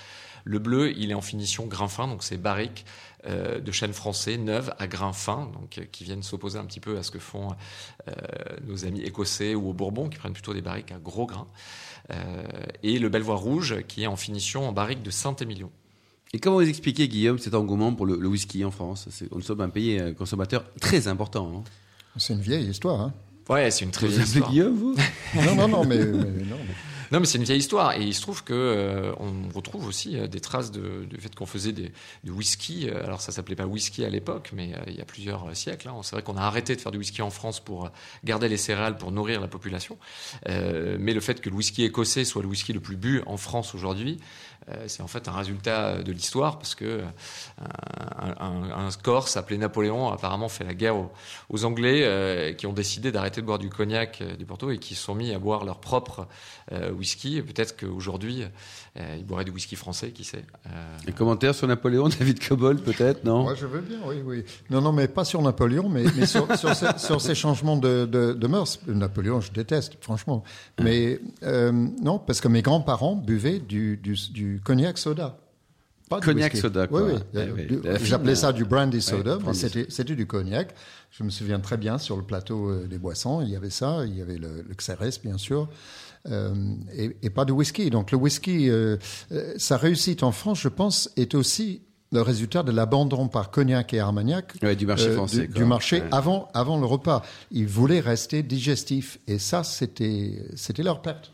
Le 0.49 0.57
bleu, 0.57 0.97
il 0.97 1.11
est 1.11 1.13
en 1.13 1.21
finition 1.21 1.67
grain 1.67 1.87
fin, 1.87 2.07
donc 2.07 2.23
c'est 2.23 2.37
barrique 2.37 2.83
euh, 3.27 3.59
de 3.59 3.71
chêne 3.71 3.93
français 3.93 4.35
neuve 4.37 4.73
à 4.79 4.87
grain 4.87 5.13
fin, 5.13 5.51
donc 5.53 5.77
euh, 5.77 5.83
qui 5.91 6.03
viennent 6.05 6.23
s'opposer 6.23 6.57
un 6.57 6.65
petit 6.65 6.79
peu 6.79 6.97
à 6.97 7.03
ce 7.03 7.11
que 7.11 7.19
font 7.19 7.49
euh, 8.07 8.11
nos 8.65 8.83
amis 8.83 9.01
écossais 9.01 9.53
ou 9.53 9.69
au 9.69 9.73
Bourbon, 9.73 10.09
qui 10.09 10.17
prennent 10.17 10.33
plutôt 10.33 10.55
des 10.55 10.61
barriques 10.63 10.91
à 10.91 10.97
gros 10.97 11.27
grains. 11.27 11.45
Euh, 12.11 12.43
et 12.81 12.97
le 12.97 13.09
Bellevoie 13.09 13.35
rouge, 13.35 13.75
qui 13.87 14.01
est 14.01 14.07
en 14.07 14.15
finition 14.15 14.67
en 14.67 14.71
barrique 14.71 15.03
de 15.03 15.11
Saint-Émilion. 15.11 15.69
Et 16.33 16.39
comment 16.39 16.55
vous 16.55 16.67
expliquez, 16.67 17.07
Guillaume, 17.07 17.37
cet 17.37 17.53
engouement 17.53 17.93
pour 17.93 18.07
le, 18.07 18.15
le 18.17 18.27
whisky 18.27 18.65
en 18.65 18.71
France? 18.71 19.07
C'est- 19.11 19.31
Nous 19.31 19.41
sommes 19.41 19.61
un 19.61 19.69
pays 19.69 20.01
consommateur 20.17 20.63
très 20.81 21.07
important. 21.07 21.51
Hein. 21.57 21.63
C'est 22.17 22.33
une 22.33 22.41
vieille 22.41 22.67
histoire. 22.67 22.99
Hein 23.01 23.13
Ouais, 23.49 23.69
c'est 23.69 23.85
une 23.85 23.91
très 23.91 24.07
Vous 24.07 24.13
vieille 24.13 24.25
histoire. 24.25 24.49
Guillaume, 24.49 24.75
vous? 24.75 24.95
Non, 25.45 25.55
non, 25.55 25.67
non, 25.67 25.85
mais, 25.85 25.97
mais 25.97 26.43
non. 26.45 26.57
mais- 26.67 26.75
Non, 27.11 27.19
mais 27.19 27.25
c'est 27.25 27.37
une 27.39 27.43
vieille 27.43 27.59
histoire. 27.59 27.93
Et 27.93 28.03
il 28.03 28.13
se 28.13 28.21
trouve 28.21 28.43
que 28.43 28.53
euh, 28.53 29.13
on 29.19 29.49
retrouve 29.55 29.87
aussi 29.87 30.17
euh, 30.17 30.27
des 30.27 30.39
traces 30.39 30.71
de, 30.71 31.05
du 31.05 31.17
fait 31.17 31.33
qu'on 31.33 31.45
faisait 31.45 31.71
des, 31.71 31.91
du 32.23 32.31
whisky. 32.31 32.87
Euh, 32.89 33.03
Alors 33.03 33.21
ça 33.21 33.31
s'appelait 33.31 33.55
pas 33.55 33.65
whisky 33.65 34.05
à 34.05 34.09
l'époque, 34.09 34.51
mais 34.53 34.73
euh, 34.75 34.79
il 34.87 34.95
y 34.95 35.01
a 35.01 35.05
plusieurs 35.05 35.55
siècles. 35.55 35.87
hein. 35.87 35.95
C'est 36.03 36.15
vrai 36.15 36.23
qu'on 36.23 36.37
a 36.37 36.41
arrêté 36.41 36.75
de 36.75 36.81
faire 36.81 36.91
du 36.91 36.97
whisky 36.99 37.21
en 37.21 37.31
France 37.31 37.59
pour 37.59 37.89
garder 38.23 38.47
les 38.47 38.57
céréales, 38.57 38.97
pour 38.97 39.11
nourrir 39.11 39.41
la 39.41 39.47
population. 39.47 39.97
Mais 40.47 41.13
le 41.13 41.19
fait 41.19 41.41
que 41.41 41.49
le 41.49 41.55
whisky 41.55 41.83
écossais 41.83 42.25
soit 42.25 42.41
le 42.41 42.47
whisky 42.47 42.73
le 42.73 42.79
plus 42.79 42.95
bu 42.95 43.21
en 43.25 43.37
France 43.37 43.73
aujourd'hui, 43.75 44.19
c'est 44.87 45.01
en 45.01 45.07
fait 45.07 45.27
un 45.27 45.31
résultat 45.31 46.03
de 46.03 46.11
l'histoire 46.11 46.59
parce 46.59 46.75
que 46.75 47.01
un, 47.57 48.35
un, 48.39 48.85
un 48.87 48.89
Corse 49.01 49.37
appelé 49.37 49.57
Napoléon 49.57 50.09
a 50.09 50.13
apparemment 50.13 50.49
fait 50.49 50.63
la 50.63 50.73
guerre 50.73 50.95
aux, 50.95 51.11
aux 51.49 51.65
Anglais 51.65 52.01
euh, 52.03 52.53
qui 52.53 52.67
ont 52.67 52.73
décidé 52.73 53.11
d'arrêter 53.11 53.41
de 53.41 53.45
boire 53.45 53.57
du 53.59 53.69
cognac 53.69 54.21
du 54.37 54.45
Porto 54.45 54.69
et 54.71 54.77
qui 54.77 54.95
se 54.95 55.03
sont 55.03 55.15
mis 55.15 55.33
à 55.33 55.39
boire 55.39 55.63
leur 55.65 55.79
propre 55.79 56.27
whisky. 56.91 57.37
Et 57.37 57.41
Peut-être 57.41 57.75
qu'aujourd'hui, 57.79 58.43
euh, 58.97 59.15
ils 59.17 59.25
boiraient 59.25 59.45
du 59.45 59.51
whisky 59.51 59.75
français, 59.75 60.11
qui 60.11 60.23
sait. 60.23 60.43
Euh, 60.67 60.69
Un 61.07 61.11
commentaire 61.11 61.55
sur 61.55 61.67
Napoléon, 61.67 62.07
David 62.19 62.45
Cobol, 62.45 62.77
peut-être, 62.77 63.23
non? 63.23 63.43
Moi, 63.43 63.55
je 63.55 63.65
veux 63.65 63.81
bien, 63.81 63.99
oui, 64.07 64.17
oui. 64.25 64.43
Non, 64.69 64.81
non, 64.81 64.91
mais 64.91 65.07
pas 65.07 65.25
sur 65.25 65.41
Napoléon, 65.41 65.89
mais, 65.89 66.03
mais 66.15 66.25
sur, 66.25 66.55
sur, 66.57 66.75
ces, 66.75 66.97
sur 66.97 67.21
ces 67.21 67.35
changements 67.35 67.77
de, 67.77 68.05
de, 68.05 68.33
de 68.33 68.47
mœurs. 68.47 68.79
Napoléon, 68.87 69.41
je 69.41 69.51
déteste, 69.51 69.93
franchement. 70.01 70.43
Mais 70.81 71.19
euh, 71.43 71.71
non, 71.71 72.19
parce 72.19 72.41
que 72.41 72.47
mes 72.47 72.61
grands-parents 72.61 73.15
buvaient 73.15 73.59
du, 73.59 73.97
du, 73.97 74.15
du 74.31 74.61
cognac 74.63 74.97
soda. 74.97 75.37
Pas 76.09 76.19
Cognac 76.21 76.53
whisky. 76.53 76.61
soda, 76.63 76.87
quoi. 76.87 77.03
Oui, 77.03 77.13
oui. 77.35 77.79
J'appelais 78.01 78.33
ça 78.33 78.51
du 78.51 78.65
brandy 78.65 78.99
soda, 78.99 79.37
mais 79.45 79.53
c'était 79.53 79.85
c'était 79.89 80.15
du 80.15 80.25
cognac. 80.25 80.73
Je 81.11 81.23
me 81.23 81.29
souviens 81.29 81.59
très 81.59 81.77
bien 81.77 81.99
sur 81.99 82.17
le 82.17 82.23
plateau 82.23 82.69
euh, 82.69 82.87
des 82.87 82.97
boissons, 82.97 83.41
il 83.41 83.49
y 83.49 83.55
avait 83.55 83.69
ça, 83.69 84.03
il 84.07 84.17
y 84.17 84.21
avait 84.21 84.39
le, 84.39 84.63
le 84.67 84.73
Xérès, 84.75 85.21
bien 85.21 85.37
sûr. 85.37 85.69
Euh, 86.27 86.53
et, 86.95 87.15
et 87.23 87.29
pas 87.29 87.45
de 87.45 87.51
whisky. 87.51 87.89
Donc 87.89 88.11
le 88.11 88.17
whisky, 88.17 88.69
euh, 88.69 88.97
euh, 89.31 89.53
sa 89.57 89.77
réussite 89.77 90.23
en 90.23 90.31
France, 90.31 90.59
je 90.59 90.67
pense, 90.67 91.09
est 91.15 91.33
aussi 91.33 91.81
le 92.11 92.21
résultat 92.21 92.63
de 92.63 92.71
l'abandon 92.71 93.27
par 93.27 93.51
Cognac 93.51 93.93
et 93.93 93.99
Armagnac 93.99 94.53
Ouais, 94.61 94.75
du 94.75 94.85
marché 94.85 95.07
euh, 95.09 95.15
français, 95.15 95.47
du, 95.47 95.63
marché 95.63 96.01
Ouais. 96.01 96.07
avant, 96.11 96.49
avant 96.53 96.79
le 96.79 96.85
repas. 96.85 97.23
Ils 97.51 97.67
voulaient 97.67 97.99
rester 97.99 98.43
digestifs. 98.43 99.19
Et 99.27 99.37
ça, 99.39 99.63
c'était 99.63 100.43
c'était 100.55 100.83
leur 100.83 101.01
perte. 101.01 101.31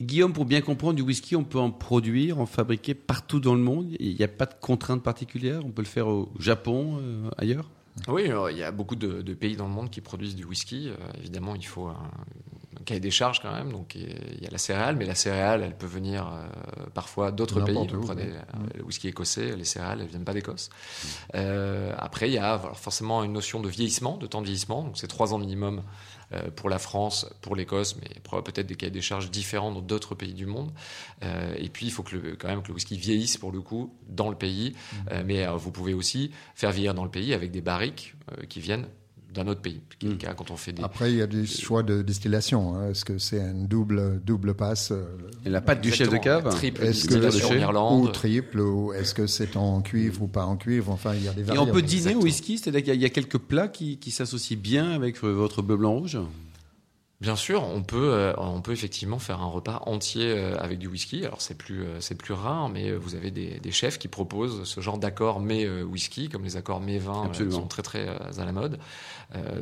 Guillaume, 0.00 0.32
pour 0.32 0.44
bien 0.44 0.60
comprendre, 0.60 0.94
du 0.96 1.02
whisky, 1.02 1.36
on 1.36 1.44
peut 1.44 1.58
en 1.60 1.70
produire, 1.70 2.40
en 2.40 2.46
fabriquer 2.46 2.94
partout 2.94 3.38
dans 3.40 3.54
le 3.54 3.60
monde. 3.60 3.94
Il 4.00 4.16
n'y 4.16 4.24
a 4.24 4.28
pas 4.28 4.46
de 4.46 4.54
contraintes 4.60 5.02
particulières. 5.02 5.60
On 5.64 5.70
peut 5.70 5.82
le 5.82 5.88
faire 5.88 6.08
au 6.08 6.30
Japon, 6.40 6.98
euh, 7.00 7.30
ailleurs? 7.38 7.70
Oui, 8.08 8.26
alors, 8.26 8.50
il 8.50 8.58
y 8.58 8.64
a 8.64 8.72
beaucoup 8.72 8.96
de, 8.96 9.22
de 9.22 9.34
pays 9.34 9.54
dans 9.54 9.68
le 9.68 9.72
monde 9.72 9.90
qui 9.90 10.00
produisent 10.00 10.34
du 10.34 10.44
whisky. 10.44 10.88
Euh, 10.88 10.96
évidemment, 11.18 11.54
il 11.54 11.64
faut 11.64 11.86
un 11.86 12.10
cahier 12.84 13.00
des 13.00 13.10
charges 13.10 13.40
quand 13.40 13.52
même. 13.52 13.72
Donc, 13.72 13.94
il 13.94 14.42
y 14.42 14.46
a 14.46 14.50
la 14.50 14.58
céréale, 14.58 14.96
mais 14.96 15.06
la 15.06 15.14
céréale, 15.14 15.62
elle 15.62 15.76
peut 15.76 15.86
venir 15.86 16.28
euh, 16.28 16.46
parfois 16.92 17.32
d'autres 17.32 17.60
pays. 17.60 17.74
Vous 17.74 18.00
prenez 18.00 18.24
euh, 18.24 18.42
le 18.76 18.84
whisky 18.84 19.08
écossais, 19.08 19.56
les 19.56 19.64
céréales, 19.64 20.00
elles 20.00 20.08
viennent 20.08 20.24
pas 20.24 20.34
d'Écosse. 20.34 20.70
Euh, 21.34 21.92
après, 21.98 22.28
il 22.28 22.34
y 22.34 22.38
a 22.38 22.54
alors, 22.54 22.78
forcément 22.78 23.24
une 23.24 23.32
notion 23.32 23.60
de 23.60 23.68
vieillissement, 23.68 24.16
de 24.16 24.26
temps 24.26 24.40
de 24.40 24.46
vieillissement. 24.46 24.84
Donc, 24.84 24.98
c'est 24.98 25.06
trois 25.06 25.34
ans 25.34 25.38
minimum 25.38 25.82
euh, 26.32 26.50
pour 26.54 26.68
la 26.68 26.78
France, 26.78 27.26
pour 27.40 27.56
l'Écosse, 27.56 27.96
mais 27.96 28.08
peut-être 28.42 28.66
des 28.66 28.76
cahiers 28.76 28.90
des 28.90 29.00
charges 29.00 29.30
différents 29.30 29.72
dans 29.72 29.80
d'autres 29.80 30.14
pays 30.14 30.34
du 30.34 30.46
monde. 30.46 30.72
Et 31.56 31.68
puis, 31.68 31.86
il 31.86 31.92
faut 31.92 32.02
que 32.02 32.16
le, 32.16 32.36
quand 32.36 32.48
même 32.48 32.62
que 32.62 32.68
le 32.68 32.74
whisky 32.74 32.96
vieillisse 32.96 33.36
pour 33.36 33.52
le 33.52 33.60
coup 33.60 33.94
dans 34.08 34.28
le 34.28 34.36
pays. 34.36 34.74
Euh, 35.12 35.22
mais 35.24 35.46
vous 35.46 35.70
pouvez 35.70 35.94
aussi 35.94 36.30
faire 36.54 36.72
vieillir 36.72 36.94
dans 36.94 37.04
le 37.04 37.10
pays 37.10 37.34
avec 37.34 37.50
des 37.50 37.60
barriques 37.60 38.14
qui 38.48 38.60
viennent 38.60 38.86
d'un 39.34 39.46
autre 39.48 39.60
pays. 39.60 39.80
Ce 39.92 39.96
qui 39.98 40.06
est 40.06 40.10
le 40.10 40.14
cas 40.16 40.32
quand 40.34 40.50
on 40.50 40.56
fait 40.56 40.72
des. 40.72 40.82
Après, 40.82 41.10
il 41.12 41.18
y 41.18 41.22
a 41.22 41.26
des 41.26 41.44
choix 41.46 41.82
de 41.82 42.02
distillation. 42.02 42.74
hein. 42.76 42.90
Est-ce 42.90 43.04
que 43.04 43.18
c'est 43.18 43.40
un 43.40 43.52
double, 43.54 44.20
double 44.24 44.54
passe 44.54 44.90
euh, 44.92 45.04
Et 45.44 45.50
la 45.50 45.60
pâte 45.60 45.80
du 45.80 45.90
chef 45.92 46.08
de 46.08 46.16
cave. 46.16 46.48
Triple 46.50 46.82
Est-ce 46.84 47.04
que 47.08 47.14
distillation 47.14 47.48
en 47.48 47.52
le- 47.52 47.58
ou 47.58 47.60
Irlande. 47.62 48.12
triple 48.12 48.60
ou 48.60 48.92
est-ce 48.92 49.12
que 49.14 49.26
c'est 49.26 49.56
en 49.56 49.80
cuivre 49.82 50.22
ou 50.22 50.26
pas 50.28 50.46
en 50.46 50.56
cuivre 50.56 50.90
Enfin, 50.92 51.12
il 51.14 51.24
y 51.24 51.28
a 51.28 51.32
des 51.32 51.40
Et 51.40 51.44
variables. 51.44 51.70
on 51.70 51.72
peut 51.72 51.82
dîner 51.82 52.14
au 52.14 52.22
whisky, 52.22 52.58
c'est-à-dire 52.58 52.80
qu'il 52.80 52.88
y 52.88 52.92
a- 52.92 52.94
il 52.94 53.02
y 53.02 53.06
a 53.06 53.10
quelques 53.10 53.38
plats 53.38 53.68
qui, 53.68 53.98
qui 53.98 54.10
s'associent 54.10 54.56
bien 54.58 54.90
avec 54.92 55.20
votre 55.22 55.60
bleu 55.62 55.76
blanc 55.76 55.94
rouge? 55.98 56.18
Bien 57.20 57.36
sûr, 57.36 57.62
on 57.62 57.82
peut, 57.82 58.12
euh, 58.12 58.34
on 58.36 58.60
peut 58.60 58.72
effectivement 58.72 59.18
faire 59.18 59.40
un 59.40 59.46
repas 59.46 59.82
entier 59.86 60.30
euh, 60.30 60.58
avec 60.58 60.78
du 60.78 60.88
whisky. 60.88 61.24
Alors 61.24 61.40
c'est 61.40 61.56
plus, 61.56 61.82
euh, 61.82 62.00
c'est 62.00 62.16
plus 62.16 62.34
rare, 62.34 62.68
mais 62.68 62.92
vous 62.92 63.14
avez 63.14 63.30
des, 63.30 63.60
des 63.60 63.70
chefs 63.70 63.98
qui 63.98 64.08
proposent 64.08 64.64
ce 64.64 64.80
genre 64.80 64.98
d'accord 64.98 65.40
mais 65.40 65.64
euh, 65.64 65.84
whisky, 65.84 66.28
comme 66.28 66.42
les 66.42 66.56
accords 66.56 66.80
mais 66.80 66.98
vin, 66.98 67.24
Absolument. 67.26 67.60
sont 67.60 67.66
très 67.68 67.82
très 67.82 68.08
à 68.08 68.44
la 68.44 68.52
mode. 68.52 68.78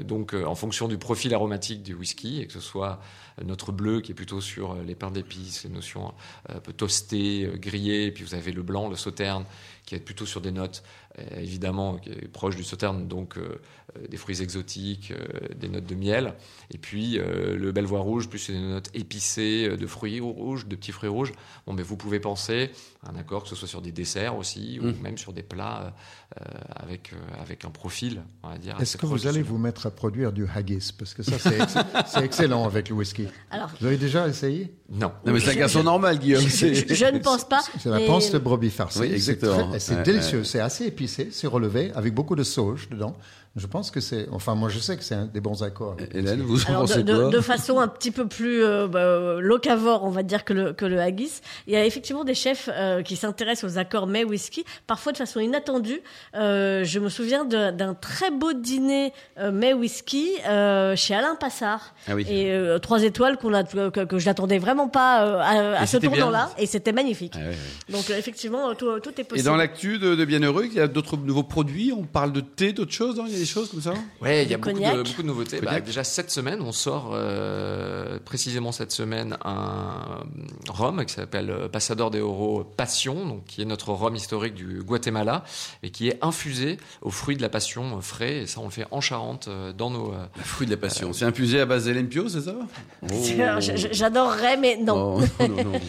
Donc 0.05 0.35
en 0.35 0.55
fonction 0.55 0.87
du 0.87 0.99
profil 0.99 1.33
aromatique 1.33 1.83
du 1.83 1.95
whisky, 1.95 2.43
et 2.43 2.47
que 2.47 2.53
ce 2.53 2.61
soit 2.61 3.01
notre 3.43 3.73
bleu 3.73 4.03
qui 4.03 4.13
est 4.13 4.15
plutôt 4.15 4.43
sur 4.43 4.75
les 4.75 4.95
pains 4.95 5.11
d'épices, 5.11 5.65
les 5.65 5.71
notions 5.71 6.13
un 6.49 6.59
peu 6.59 6.75
toastées, 6.75 7.51
grillées, 7.55 8.07
et 8.07 8.11
puis 8.13 8.23
vous 8.23 8.35
avez 8.35 8.53
le 8.53 8.63
blanc, 8.63 8.91
le 8.91 8.97
sauterne, 8.97 9.45
qui 9.93 9.97
est 9.97 10.01
plutôt 10.05 10.25
sur 10.25 10.41
des 10.41 10.51
notes 10.53 10.83
euh, 11.19 11.23
évidemment 11.41 11.99
qui 11.99 12.09
est 12.09 12.29
proche 12.29 12.57
du 12.57 12.65
sauterne, 12.65 13.07
donc 13.09 13.37
euh, 13.37 13.61
euh, 13.99 14.07
des 14.09 14.17
fruits 14.17 14.41
exotiques, 14.41 15.11
euh, 15.13 15.49
des 15.55 15.69
notes 15.69 15.85
de 15.85 15.95
miel, 15.95 16.33
et 16.73 16.79
puis 16.79 17.19
euh, 17.19 17.57
le 17.59 17.73
belvoir 17.73 18.03
rouge 18.03 18.29
plus 18.31 18.49
des 18.51 18.59
notes 18.59 18.89
épicées 18.95 19.77
de 19.77 19.87
fruits 19.87 20.21
rouges, 20.21 20.67
de 20.67 20.75
petits 20.77 20.93
fruits 20.93 21.11
rouges. 21.11 21.33
Bon, 21.67 21.75
mais 21.75 21.83
vous 21.83 21.97
pouvez 21.99 22.19
penser 22.21 22.71
à 23.05 23.11
un 23.11 23.17
accord 23.17 23.43
que 23.43 23.49
ce 23.51 23.57
soit 23.57 23.69
sur 23.69 23.83
des 23.83 23.93
desserts 23.93 24.37
aussi, 24.39 24.79
ou 24.81 24.87
Mm. 24.87 24.95
même 25.03 25.19
sur 25.19 25.33
des 25.35 25.43
plats 25.43 25.93
euh, 26.41 26.45
avec 26.77 27.13
euh, 27.13 27.17
avec 27.43 27.65
un 27.67 27.71
profil, 27.71 28.23
on 28.43 28.49
va 28.49 28.57
dire. 28.59 28.81
Est-ce 28.81 28.97
que 28.97 29.05
vous 29.05 29.27
allez 29.27 29.43
vous 29.43 29.59
mettre 29.59 29.85
à 29.87 29.91
produire 29.91 30.33
du 30.33 30.47
haggis? 30.55 30.93
Parce 30.99 31.13
que 31.13 31.23
ça, 31.23 31.39
c'est 31.39 31.61
ex- 31.61 31.75
c'est 32.07 32.25
excellent 32.25 32.65
avec 32.65 32.89
le 32.89 32.95
whisky. 32.95 33.27
Alors, 33.51 33.71
Vous 33.81 33.87
avez 33.87 33.99
déjà 33.99 34.27
essayé? 34.29 34.73
Non. 34.89 35.13
Non, 35.27 35.33
mais 35.33 35.41
c'est 35.41 35.51
un 35.51 35.55
garçon 35.57 35.83
normal, 35.83 36.19
Guillaume. 36.19 36.43
je, 36.43 36.49
c'est- 36.49 36.75
je- 36.89 36.95
je 36.95 37.05
ne 37.07 37.19
pense 37.19 37.45
pas. 37.47 37.61
C'est 37.79 37.89
la 37.91 38.01
panse 38.01 38.31
de 38.31 38.39
brebis 38.39 38.71
farcie. 38.71 39.01
Oui, 39.01 39.13
exactement. 39.13 39.73
C'est 39.83 40.03
délicieux. 40.03 40.45
C'est 40.45 40.61
assez 40.61 40.87
épicé, 40.87 41.29
c'est 41.33 41.47
relevé, 41.47 41.93
avec 41.95 42.15
beaucoup 42.15 42.37
de 42.37 42.45
sauge 42.45 42.89
dedans. 42.91 43.17
Je 43.55 43.67
pense 43.67 43.91
que 43.91 44.01
c'est. 44.01 44.29
Enfin, 44.33 44.55
moi, 44.55 44.71
je 44.71 44.79
sais 44.79 44.97
que 44.97 45.05
c'est 45.05 45.15
un 45.15 45.27
des 45.27 45.43
bons 45.43 45.63
accords. 45.63 45.97
Hélène, 46.15 46.41
vous 46.41 46.63
en 46.65 46.69
Alors, 46.69 46.81
pensez 46.83 47.03
de- 47.03 47.15
quoi 47.15 47.29
de 47.29 47.41
façon 47.41 47.81
un 47.81 47.89
petit 47.89 48.11
peu 48.11 48.27
plus 48.27 48.65
euh, 48.65 48.89
bah, 48.89 49.41
locavore, 49.43 50.05
on 50.05 50.09
va 50.09 50.23
dire, 50.23 50.47
que 50.47 50.55
le, 50.55 50.73
que 50.73 50.87
le 50.87 50.99
haggis, 50.99 51.43
il 51.67 51.75
y 51.75 51.77
a 51.77 51.85
effectivement 51.85 52.25
des 52.25 52.33
chefs 52.35 52.71
euh, 52.73 53.03
qui 53.03 53.15
s'intéressent 53.15 53.71
aux 53.71 53.77
accords 53.77 54.07
mets 54.07 54.25
whisky, 54.25 54.65
parfois 54.87 55.13
de 55.13 55.19
façon 55.19 55.39
inattendue. 55.39 56.01
Euh, 56.35 56.83
je 56.85 56.99
me 56.99 57.11
souviens 57.11 57.45
d'un 57.45 57.93
très 57.93 58.31
beau 58.31 58.55
dîner 58.55 59.13
euh, 59.39 59.53
mets 59.53 59.75
whisky 59.75 60.31
euh, 60.49 60.97
chez 60.97 61.15
Alain 61.15 61.35
Passard. 61.35 61.95
Ah 62.09 62.15
oui. 62.15 62.25
Et 62.31 62.51
euh, 62.53 62.79
trois 62.79 63.03
étoiles 63.03 63.37
qu'on 63.37 63.53
a, 63.53 63.65
que, 63.65 64.05
que 64.07 64.19
je 64.19 64.25
n'attendais 64.25 64.59
vraiment 64.61 64.89
pas 64.89 65.27
euh, 65.27 65.39
à, 65.77 65.81
à 65.81 65.83
Et 65.83 65.87
ce 65.87 65.99
tournant-là. 65.99 66.49
Et 66.57 66.65
c'était 66.65 66.93
magnifique. 66.93 67.35
Ah. 67.37 67.93
Donc 67.93 68.09
euh, 68.09 68.17
effectivement, 68.17 68.75
tout, 68.75 68.99
tout 69.01 69.11
est 69.11 69.21
Et 69.21 69.25
possible. 69.25 69.47
dans 69.47 69.57
l'actu 69.57 69.99
de, 69.99 70.15
de 70.15 70.25
Bienheureux, 70.25 70.65
il 70.65 70.73
y 70.73 70.81
a 70.81 70.89
d'autres 70.89 71.19
nouveaux 71.19 71.43
produits? 71.43 71.93
On 71.95 72.05
parle 72.05 72.33
de 72.33 72.41
thé, 72.41 72.73
d'autres 72.73 72.93
choses. 72.93 73.21
a 73.21 73.42
des 73.43 73.49
choses 73.49 73.71
comme 73.71 73.81
ça. 73.81 73.95
Ouais, 74.21 74.45
il 74.45 74.51
y 74.51 74.55
a 74.55 74.57
beaucoup 74.59 74.79
de, 74.79 75.03
beaucoup 75.03 75.23
de 75.23 75.27
nouveautés. 75.27 75.61
Bah, 75.61 75.81
déjà 75.81 76.05
cette 76.05 76.31
semaine, 76.31 76.61
on 76.63 76.73
sort 76.73 77.11
euh, 77.13 78.19
précisément 78.25 78.73
cette 78.73 78.93
semaine 78.93 79.37
un 79.45 80.21
rhum 80.69 81.05
qui 81.05 81.15
s'appelle 81.15 81.51
euh, 81.51 81.69
Passador 81.69 82.11
de 82.11 82.21
Oro 82.21 82.65
Passion, 82.65 83.27
donc 83.27 83.45
qui 83.45 83.63
est 83.63 83.65
notre 83.65 83.91
rhum 83.93 84.15
historique 84.15 84.55
du 84.55 84.83
Guatemala 84.83 85.45
et 85.83 85.91
qui 85.91 86.09
est 86.09 86.19
infusé 86.23 86.77
aux 87.03 87.11
fruits 87.11 87.37
de 87.37 87.43
la 87.43 87.49
passion 87.49 87.99
euh, 87.99 88.01
frais. 88.01 88.39
Et 88.43 88.47
ça, 88.47 88.61
on 88.61 88.65
le 88.65 88.71
fait 88.71 88.87
en 88.91 89.01
Charente 89.01 89.49
euh, 89.49 89.73
dans 89.73 89.91
nos. 89.91 90.13
euh, 90.13 90.25
Le 90.37 90.43
fruit 90.43 90.67
de 90.67 90.73
la 90.73 90.77
passion. 90.79 91.13
C'est 91.13 91.25
infusé 91.25 91.61
à 91.61 91.67
base 91.67 91.85
d'Elempio, 91.87 92.29
c'est 92.29 92.43
ça? 92.43 92.55
Je- 93.61 93.89
J'adorerais, 93.93 94.57
mais 94.57 94.77
non. 94.77 95.21
Oh, 95.21 95.43
non, 95.49 95.65
non. 95.65 95.73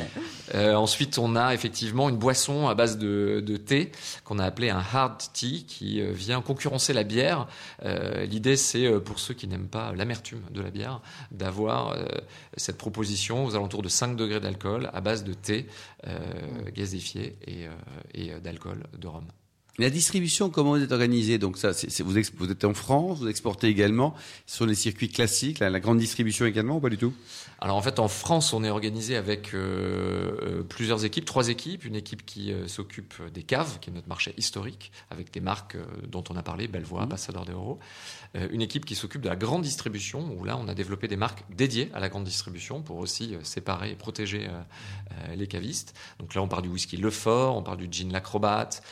Euh, 0.56 0.76
ensuite, 0.76 1.18
on 1.18 1.36
a 1.36 1.54
effectivement 1.56 2.10
une 2.10 2.18
boisson 2.18 2.68
à 2.68 2.76
base 2.76 3.00
de, 3.00 3.42
de 3.44 3.58
thé 3.58 3.92
qu'on 4.24 4.38
a 4.38 4.46
appelé 4.46 4.70
un 4.70 4.84
hard 4.94 5.14
tea 5.34 5.66
qui 5.68 6.00
vient 6.02 6.42
concurrencer 6.42 6.94
la 6.94 7.04
bière. 7.04 7.43
Euh, 7.84 8.26
L'idée, 8.26 8.58
c'est 8.58 8.86
euh, 8.86 9.00
pour 9.00 9.20
ceux 9.20 9.34
qui 9.34 9.48
n'aiment 9.48 9.68
pas 9.68 9.94
l'amertume 9.94 10.42
de 10.52 10.62
la 10.62 10.72
bière, 10.72 11.02
d'avoir 11.32 11.92
euh, 11.92 12.06
cette 12.58 12.78
proposition 12.78 13.46
aux 13.46 13.56
alentours 13.56 13.82
de 13.82 13.90
5 13.90 14.16
degrés 14.16 14.40
d'alcool 14.40 14.90
à 14.94 15.02
base 15.02 15.24
de 15.24 15.34
thé 15.34 15.68
gazéfié 16.76 17.38
et, 17.48 17.68
et 18.14 18.40
d'alcool 18.42 18.84
de 18.98 19.08
rhum. 19.08 19.26
La 19.80 19.90
distribution, 19.90 20.52
comment 20.52 20.76
vous 20.76 20.84
êtes 20.84 20.92
organisée? 20.92 21.40
Donc 21.40 21.58
ça, 21.58 21.72
vous 22.06 22.18
êtes 22.18 22.64
en 22.64 22.76
France, 22.76 23.20
vous 23.20 23.28
exportez 23.28 23.68
également 23.68 24.14
sur 24.46 24.68
les 24.68 24.76
circuits 24.76 25.10
classiques, 25.10 25.58
la, 25.58 25.72
la 25.72 25.80
grande 25.80 25.98
distribution 25.98 26.46
également 26.46 26.78
ou 26.78 26.80
pas 26.80 26.90
du 26.90 26.98
tout? 26.98 27.14
Alors 27.60 27.78
en 27.78 27.82
fait, 27.82 28.00
en 28.00 28.08
France, 28.08 28.52
on 28.54 28.64
est 28.64 28.70
organisé 28.70 29.16
avec 29.16 29.54
euh, 29.54 30.38
euh, 30.42 30.64
plusieurs 30.64 31.06
équipes, 31.06 31.26
trois 31.26 31.50
équipes. 31.50 31.86
Une 31.86 31.96
équipe 31.96 32.26
qui 32.26 32.52
euh, 32.52 32.68
s'occupe 32.68 33.14
des 33.34 33.44
caves, 33.44 33.80
qui 33.80 33.90
est 33.90 33.94
notre 33.94 34.10
marché 34.10 34.34
historique, 34.38 34.92
avec 35.10 35.32
des 35.32 35.40
marques 35.40 35.76
euh, 35.76 35.86
dont 36.08 36.24
on 36.30 36.36
a 36.36 36.44
parlé, 36.44 36.68
Belvois, 36.68 37.08
Passador 37.08 37.46
de 37.46 37.54
Oro. 37.54 37.80
Euh, 38.36 38.48
une 38.52 38.62
équipe 38.62 38.86
qui 38.86 38.96
s'occupe 38.96 39.22
de 39.22 39.30
la 39.30 39.36
grande 39.36 39.62
distribution, 39.62 40.36
où 40.38 40.44
là, 40.44 40.58
on 40.58 40.68
a 40.68 40.74
développé 40.74 41.08
des 41.08 41.16
marques 41.16 41.44
dédiées 41.50 41.90
à 41.94 42.00
la 42.00 42.10
grande 42.10 42.26
distribution 42.26 42.82
pour 42.82 42.98
aussi 42.98 43.36
séparer 43.44 43.92
et 43.92 43.96
protéger 43.96 44.48
les 45.36 45.48
cavistes. 45.48 45.96
Donc 46.20 46.34
là, 46.36 46.42
on 46.42 46.48
parle 46.48 46.64
du 46.64 46.70
whisky 46.70 46.98
Lefort, 46.98 47.56
on 47.56 47.64
parle 47.64 47.78
du 47.78 47.88
gin 47.90 48.12
L'Acrobate, 48.12 48.84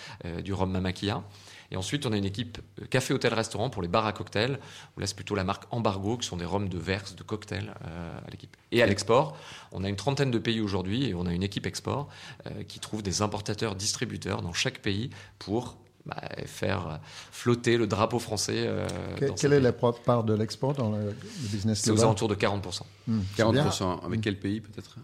du 0.44 0.54
rhum 0.54 0.72
Mamakia. 0.72 1.24
Et 1.72 1.78
ensuite, 1.78 2.06
on 2.06 2.12
a 2.12 2.18
une 2.18 2.26
équipe 2.26 2.58
euh, 2.82 2.86
café, 2.86 3.14
hôtel, 3.14 3.34
restaurant 3.34 3.70
pour 3.70 3.82
les 3.82 3.88
bars 3.88 4.06
à 4.06 4.12
cocktails, 4.14 4.60
où 4.96 5.00
là, 5.00 5.08
c'est 5.08 5.16
plutôt 5.16 5.36
la 5.36 5.44
marque 5.46 5.64
Embargo, 5.72 6.18
qui 6.18 6.28
sont 6.28 6.38
des 6.38 6.46
rhums 6.46 6.68
de 6.70 6.78
verse, 6.78 7.16
de 7.16 7.24
cocktails 7.24 7.74
euh, 7.86 8.18
à 8.28 8.30
l'équipe. 8.30 8.56
Et 8.72 8.82
à 8.82 8.86
l'export, 8.86 9.38
on 9.72 9.84
a 9.84 9.90
une 9.90 9.96
trentaine 9.96 10.32
de 10.32 10.40
pays 10.40 10.60
aujourd'hui 10.60 11.06
et 11.06 11.14
on 11.14 11.26
a 11.26 11.34
une 11.34 11.44
équipe 11.44 11.66
export 11.66 12.10
euh, 12.48 12.64
qui 12.64 12.80
trouve 12.80 13.02
des 13.04 13.22
importateurs, 13.22 13.76
distributeurs 13.76 14.42
dans 14.42 14.54
chaque 14.54 14.80
pays 14.80 15.10
pour 15.40 15.78
bah, 16.06 16.16
faire 16.46 17.00
flotter 17.32 17.78
le 17.78 17.86
drapeau 17.88 18.18
français. 18.20 18.64
euh, 18.66 18.88
Que- 19.18 19.26
dans 19.28 19.38
ces 19.38 19.42
quelle 19.44 19.54
est 19.54 19.72
pays. 19.72 19.84
la 19.84 19.94
part 19.94 20.24
de 20.24 20.34
l'export 20.34 20.74
dans 20.74 20.90
le, 20.92 21.06
le 21.06 21.16
business 21.52 21.80
C'est 21.82 21.92
aux 21.92 22.02
alentours 22.02 22.28
de 22.28 22.36
40%. 22.36 22.82
Hmm, 23.08 23.20
c'est 23.36 23.52
bien. 23.52 23.66
40%. 23.70 24.04
Avec 24.06 24.20
quel 24.22 24.40
pays 24.40 24.62
peut-être? 24.62 24.98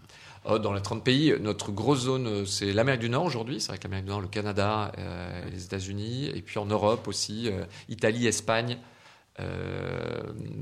Dans 0.56 0.72
les 0.72 0.80
30 0.80 1.04
pays, 1.04 1.34
notre 1.40 1.70
grosse 1.72 2.00
zone, 2.04 2.26
euh, 2.26 2.44
c'est 2.46 2.72
l'Amérique 2.72 3.02
du 3.02 3.10
Nord 3.10 3.24
aujourd'hui. 3.24 3.60
C'est 3.60 3.68
vrai 3.68 3.76
que 3.78 3.84
l'Amérique 3.84 4.06
du 4.06 4.10
Nord, 4.10 4.22
le 4.22 4.28
Canada, 4.28 4.92
euh, 4.96 5.42
les 5.52 5.64
États-Unis. 5.64 6.30
Et 6.34 6.40
puis 6.40 6.58
en 6.58 6.64
Europe 6.64 7.06
aussi, 7.06 7.48
euh, 7.50 7.64
Italie, 7.90 8.26
Espagne, 8.26 8.78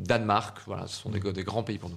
Danemark. 0.05 0.59
Voilà, 0.66 0.87
ce 0.87 1.00
sont 1.00 1.09
des, 1.09 1.19
grands 1.45 1.62
pays 1.62 1.78
pour 1.78 1.88
nous. 1.88 1.97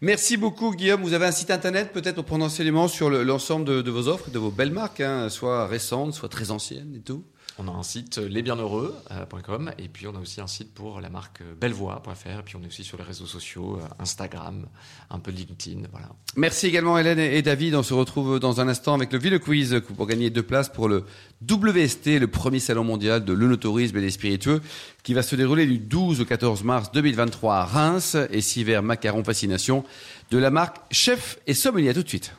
Merci 0.00 0.36
beaucoup 0.36 0.72
Guillaume. 0.74 1.02
Vous 1.02 1.14
avez 1.14 1.26
un 1.26 1.32
site 1.32 1.50
internet 1.50 1.92
peut-être 1.92 2.14
pour 2.14 2.24
prendre 2.24 2.44
enseignement 2.44 2.86
sur 2.86 3.10
le- 3.10 3.24
l'ensemble 3.24 3.64
de, 3.64 3.82
de 3.82 3.90
vos 3.90 4.06
offres, 4.06 4.30
de 4.30 4.38
vos 4.38 4.52
belles 4.52 4.70
marques, 4.70 5.00
hein, 5.00 5.28
soit 5.28 5.66
récentes, 5.66 6.14
soit 6.14 6.28
très 6.28 6.52
anciennes 6.52 6.94
et 6.96 7.00
tout? 7.00 7.24
On 7.58 7.68
a 7.68 7.70
un 7.70 7.82
site 7.82 8.18
euh, 8.18 8.28
lesbienheureux.com 8.28 9.72
et 9.78 9.88
puis 9.88 10.06
on 10.06 10.14
a 10.14 10.18
aussi 10.18 10.40
un 10.40 10.46
site 10.46 10.72
pour 10.72 11.00
la 11.00 11.10
marque 11.10 11.42
euh, 11.42 11.54
bellevoix.fr 11.60 12.38
et 12.38 12.42
puis 12.44 12.56
on 12.56 12.62
est 12.62 12.66
aussi 12.66 12.82
sur 12.82 12.96
les 12.96 13.04
réseaux 13.04 13.26
sociaux, 13.26 13.78
euh, 13.78 13.86
Instagram, 13.98 14.66
un 15.10 15.18
peu 15.18 15.30
LinkedIn, 15.30 15.82
voilà. 15.90 16.08
Merci 16.36 16.68
également 16.68 16.96
Hélène 16.96 17.18
et 17.18 17.42
David. 17.42 17.74
On 17.74 17.82
se 17.82 17.92
retrouve 17.92 18.40
dans 18.40 18.60
un 18.60 18.68
instant 18.68 18.94
avec 18.94 19.12
le 19.12 19.18
Ville 19.18 19.38
Quiz 19.38 19.82
pour 19.96 20.06
gagner 20.06 20.30
deux 20.30 20.42
places 20.42 20.70
pour 20.70 20.88
le 20.88 21.04
WST, 21.48 22.18
le 22.18 22.26
premier 22.26 22.58
salon 22.58 22.84
mondial 22.84 23.24
de 23.24 23.32
l'œnotourisme 23.32 23.98
et 23.98 24.00
des 24.00 24.10
spiritueux, 24.10 24.62
qui 25.02 25.12
va 25.12 25.22
se 25.22 25.36
dérouler 25.36 25.66
du 25.66 25.78
12 25.78 26.22
au 26.22 26.24
14 26.24 26.64
mars 26.64 26.90
2023 26.92 27.54
à 27.54 27.64
Reims 27.64 28.16
et 28.30 28.40
six 28.40 28.64
verres 28.64 28.82
macaron 28.82 29.24
fascination 29.24 29.84
de 30.30 30.38
la 30.38 30.50
marque 30.50 30.78
Chef 30.90 31.38
et 31.46 31.54
Sommelier. 31.54 31.90
À 31.90 31.94
tout 31.94 32.02
de 32.02 32.08
suite. 32.08 32.32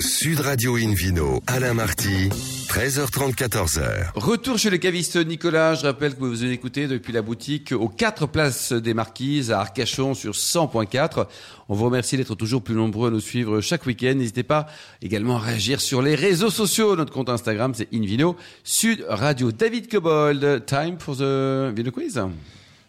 Sud 0.00 0.40
Radio 0.40 0.76
Invino, 0.76 1.42
Alain 1.46 1.74
Marty, 1.74 2.28
13h30, 2.68 3.34
14h. 3.34 4.12
Retour 4.14 4.58
chez 4.58 4.70
le 4.70 4.78
caviste 4.78 5.16
Nicolas. 5.16 5.74
Je 5.74 5.86
rappelle 5.86 6.14
que 6.14 6.20
vous 6.20 6.44
écoutez 6.44 6.86
depuis 6.86 7.12
la 7.12 7.22
boutique 7.22 7.72
aux 7.72 7.88
4 7.88 8.26
places 8.26 8.72
des 8.72 8.94
Marquises 8.94 9.50
à 9.50 9.60
Arcachon 9.60 10.14
sur 10.14 10.32
100.4. 10.32 11.26
On 11.68 11.74
vous 11.74 11.84
remercie 11.84 12.16
d'être 12.16 12.36
toujours 12.36 12.62
plus 12.62 12.74
nombreux 12.74 13.08
à 13.08 13.10
nous 13.10 13.20
suivre 13.20 13.60
chaque 13.60 13.86
week-end. 13.86 14.14
N'hésitez 14.14 14.44
pas 14.44 14.66
également 15.02 15.36
à 15.36 15.40
réagir 15.40 15.80
sur 15.80 16.00
les 16.00 16.14
réseaux 16.14 16.50
sociaux. 16.50 16.94
Notre 16.94 17.12
compte 17.12 17.28
Instagram, 17.28 17.72
c'est 17.74 17.88
Invino 17.92 18.36
Sud 18.62 19.04
Radio. 19.08 19.50
David 19.50 19.90
Cobold, 19.90 20.64
time 20.66 20.98
for 20.98 21.16
the 21.16 21.74
Vino 21.74 21.90
Quiz. 21.90 22.20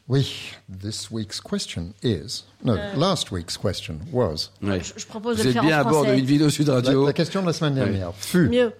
Oui, 0.09 0.53
this 0.81 1.11
week's 1.11 1.41
question 1.41 1.93
is. 2.01 2.43
No, 2.63 2.75
last 2.95 3.29
week's 3.31 3.57
question 3.57 3.99
was. 4.11 4.51
Ouais. 4.61 4.79
Je, 4.81 4.93
je 4.97 5.05
propose 5.05 5.37
de 5.37 5.41
Vous 5.41 5.43
le 5.43 5.49
êtes 5.49 5.53
faire 5.53 5.63
bien 5.63 5.77
en 5.83 5.87
à 5.87 5.89
bord 5.91 6.05
de. 6.05 6.11
Invino 6.11 6.49
Sud 6.49 6.67
La, 6.67 6.75
Radio. 6.75 7.05
la 7.05 7.13
question 7.13 7.41
de 7.41 7.47
la 7.47 7.53
semaine 7.53 7.75
dernière 7.75 8.13
fut 8.15 8.47
Mieux. 8.47 8.71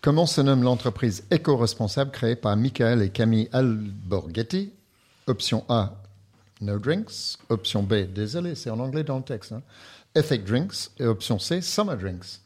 comment 0.00 0.24
se 0.26 0.40
nomme 0.40 0.62
l'entreprise 0.62 1.24
éco-responsable 1.32 2.12
créée 2.12 2.36
par 2.36 2.56
Michael 2.56 3.02
et 3.02 3.08
Camille 3.10 3.48
Alborghetti? 3.52 4.70
Option 5.26 5.64
A, 5.68 5.94
No 6.60 6.78
Drinks. 6.78 7.38
Option 7.48 7.82
B, 7.82 7.94
désolé, 8.14 8.54
c'est 8.54 8.70
en 8.70 8.78
anglais 8.78 9.02
dans 9.02 9.16
le 9.18 9.24
texte. 9.24 9.50
hein. 9.52 9.62
Ethic 10.14 10.44
Drinks. 10.44 10.90
Et 11.00 11.06
option 11.06 11.40
C, 11.40 11.60
Summer 11.60 11.96
Drinks. 11.96 12.40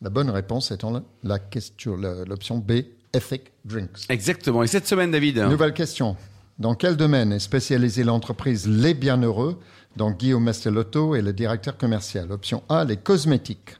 La 0.00 0.08
bonne 0.08 0.30
réponse 0.30 0.70
étant 0.70 0.92
la, 0.92 1.02
la 1.24 1.38
question, 1.40 1.96
la- 1.96 2.24
l'option 2.24 2.58
B, 2.58 2.82
Ethic 3.12 3.50
Drinks. 3.64 4.06
Exactement. 4.08 4.62
Et 4.62 4.68
cette 4.68 4.86
semaine, 4.86 5.10
David 5.10 5.38
Nouvelle 5.38 5.74
question. 5.74 6.16
Dans 6.60 6.74
quel 6.74 6.96
domaine 6.96 7.32
est 7.32 7.38
spécialisée 7.40 8.04
l'entreprise 8.04 8.68
Les 8.68 8.94
Bienheureux? 8.94 9.58
Dont 9.96 10.12
Guillaume 10.12 10.44
Mastelotto 10.44 11.16
est 11.16 11.22
le 11.22 11.32
directeur 11.32 11.76
commercial 11.76 12.30
Option 12.30 12.62
A, 12.68 12.84
les 12.84 12.96
cosmétiques. 12.96 13.76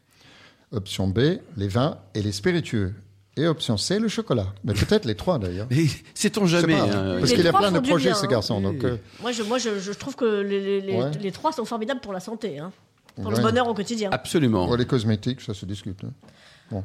Option 0.72 1.06
B, 1.06 1.18
les 1.56 1.68
vins 1.68 1.98
et 2.14 2.22
les 2.22 2.32
spiritueux. 2.32 2.94
Et 3.36 3.46
option 3.46 3.76
C, 3.76 3.98
le 4.00 4.08
chocolat. 4.08 4.46
Mais 4.64 4.72
peut-être 4.74 5.04
les 5.04 5.14
trois 5.14 5.38
d'ailleurs. 5.38 5.68
Mais 5.70 5.84
Sait-on 6.14 6.46
jamais 6.46 6.76
pas, 6.76 6.82
hein. 6.84 7.16
Parce 7.20 7.32
qu'il 7.32 7.46
a 7.46 7.50
trois 7.50 7.68
plein 7.68 7.72
de 7.80 7.86
projets, 7.86 8.08
bien, 8.10 8.14
ce 8.14 8.24
hein. 8.26 8.28
garçon. 8.28 8.60
Donc, 8.60 8.82
euh, 8.82 8.96
Moi, 9.22 9.30
je, 9.32 9.42
moi 9.44 9.58
je, 9.58 9.78
je 9.78 9.92
trouve 9.92 10.16
que 10.16 10.40
les, 10.40 10.60
les- 10.60 10.80
les- 10.80 10.96
Ouais. 11.00 11.10
les 11.20 11.30
trois 11.32 11.52
sont 11.52 11.64
formidables 11.64 12.00
pour 12.00 12.12
la 12.12 12.20
santé, 12.20 12.58
hein. 12.58 12.72
pour 13.16 13.26
Ouais. 13.26 13.36
le 13.36 13.42
bonheur 13.42 13.68
au 13.68 13.74
quotidien. 13.74 14.10
Absolument. 14.12 14.68
ouais, 14.68 14.76
les 14.78 14.84
cosmétiques, 14.86 15.40
ça 15.42 15.54
se 15.54 15.64
discute. 15.64 16.02
hein. 16.04 16.10
Bon. 16.72 16.82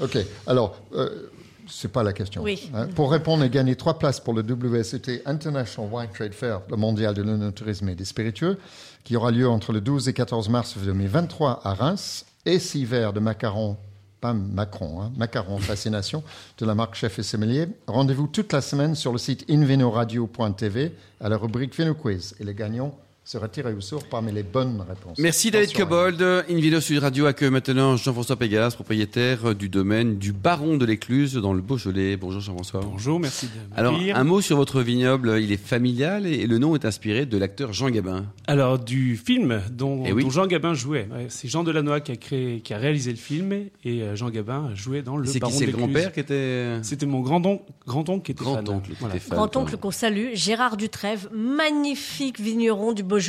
Ok. 0.00 0.16
Alors, 0.46 0.80
euh, 0.94 1.28
c'est 1.70 1.92
pas 1.92 2.02
la 2.02 2.12
question. 2.12 2.42
Oui. 2.42 2.70
Hein. 2.74 2.88
Pour 2.94 3.10
répondre 3.10 3.44
et 3.44 3.50
gagner 3.50 3.76
trois 3.76 3.98
places 3.98 4.20
pour 4.20 4.34
le 4.34 4.42
WSET 4.42 5.22
International 5.26 5.90
Wine 5.92 6.08
Trade 6.12 6.34
Fair, 6.34 6.60
le 6.68 6.76
mondial 6.76 7.14
de 7.14 7.22
l'œnotourisme 7.22 7.88
et 7.88 7.94
des 7.94 8.04
spiritueux, 8.04 8.58
qui 9.04 9.16
aura 9.16 9.30
lieu 9.30 9.48
entre 9.48 9.72
le 9.72 9.80
12 9.80 10.08
et 10.08 10.12
14 10.12 10.48
mars 10.48 10.76
2023 10.76 11.60
à 11.64 11.74
Reims, 11.74 12.24
et 12.46 12.58
six 12.58 12.84
verres 12.84 13.12
de 13.12 13.20
macarons, 13.20 13.76
pas 14.20 14.32
Macron, 14.32 15.02
hein, 15.02 15.12
macarons 15.16 15.58
fascination 15.58 16.22
de 16.58 16.66
la 16.66 16.74
marque 16.74 16.94
Chef 16.94 17.18
et 17.18 17.22
Sommelier. 17.22 17.68
Rendez-vous 17.86 18.26
toute 18.26 18.52
la 18.52 18.60
semaine 18.60 18.94
sur 18.94 19.12
le 19.12 19.18
site 19.18 19.44
invinoradio.tv 19.48 20.92
à 21.20 21.28
la 21.28 21.36
rubrique 21.36 21.74
Vino 21.78 21.94
Quiz. 21.94 22.34
Et 22.40 22.44
les 22.44 22.54
gagnants 22.54 22.96
sera 23.30 23.46
tiré 23.48 23.72
au 23.72 23.80
sort 23.80 24.02
parmi 24.10 24.32
les 24.32 24.42
bonnes 24.42 24.80
réponses. 24.88 25.16
Merci 25.18 25.52
David. 25.52 25.72
Cobold. 25.72 26.20
Invino 26.50 26.80
Sud 26.80 26.98
Radio 26.98 27.26
accueille 27.26 27.50
maintenant 27.50 27.96
Jean-François 27.96 28.34
Pégas, 28.34 28.72
propriétaire 28.74 29.54
du 29.54 29.68
domaine 29.68 30.18
du 30.18 30.32
Baron 30.32 30.76
de 30.76 30.84
l'Écluse 30.84 31.34
dans 31.34 31.52
le 31.52 31.62
Beaujolais. 31.62 32.16
Bonjour 32.16 32.40
Jean-François. 32.40 32.80
Bonjour, 32.80 33.20
merci 33.20 33.46
de 33.46 33.52
Alors, 33.78 33.94
un 33.94 34.24
mot 34.24 34.40
sur 34.40 34.56
votre 34.56 34.80
vignoble. 34.82 35.38
Il 35.40 35.52
est 35.52 35.64
familial 35.64 36.26
et 36.26 36.48
le 36.48 36.58
nom 36.58 36.74
est 36.74 36.84
inspiré 36.84 37.24
de 37.24 37.38
l'acteur 37.38 37.72
Jean 37.72 37.90
Gabin. 37.90 38.24
Alors, 38.48 38.80
du 38.80 39.16
film 39.16 39.62
dont, 39.70 40.02
Eh 40.06 40.12
oui. 40.12 40.24
dont 40.24 40.30
Jean 40.30 40.48
Gabin 40.48 40.74
jouait. 40.74 41.08
C'est 41.28 41.46
Jean 41.46 41.62
Delannoy 41.62 42.00
qui 42.00 42.10
a, 42.10 42.16
créé, 42.16 42.60
qui 42.62 42.74
a 42.74 42.78
réalisé 42.78 43.12
le 43.12 43.16
film 43.16 43.52
et 43.52 43.70
euh, 44.02 44.16
Jean 44.16 44.30
Gabin 44.30 44.74
jouait 44.74 45.02
dans 45.02 45.16
le 45.16 45.30
qui? 45.30 45.38
Baron 45.38 45.54
de 45.54 45.60
l'Écluse. 45.66 45.76
grand-père 45.76 46.12
qui 46.12 46.18
était. 46.18 46.78
C'était 46.82 47.06
mon 47.06 47.20
grand-oncle 47.20 47.62
grand 47.86 48.02
-oncle 48.08 48.22
qui 48.22 48.32
était 48.32 48.42
fan. 48.42 48.64
Grand-oncle 48.64 48.90
Voilà. 48.98 49.14
Grand-oncle 49.30 49.76
qu'on 49.76 49.90
salue, 49.92 50.30
Gérard 50.34 50.76
Dutrève, 50.76 51.28
magnifique 51.32 52.40
vigneron 52.40 52.92
du 52.92 53.04
Beaujolais, 53.04 53.19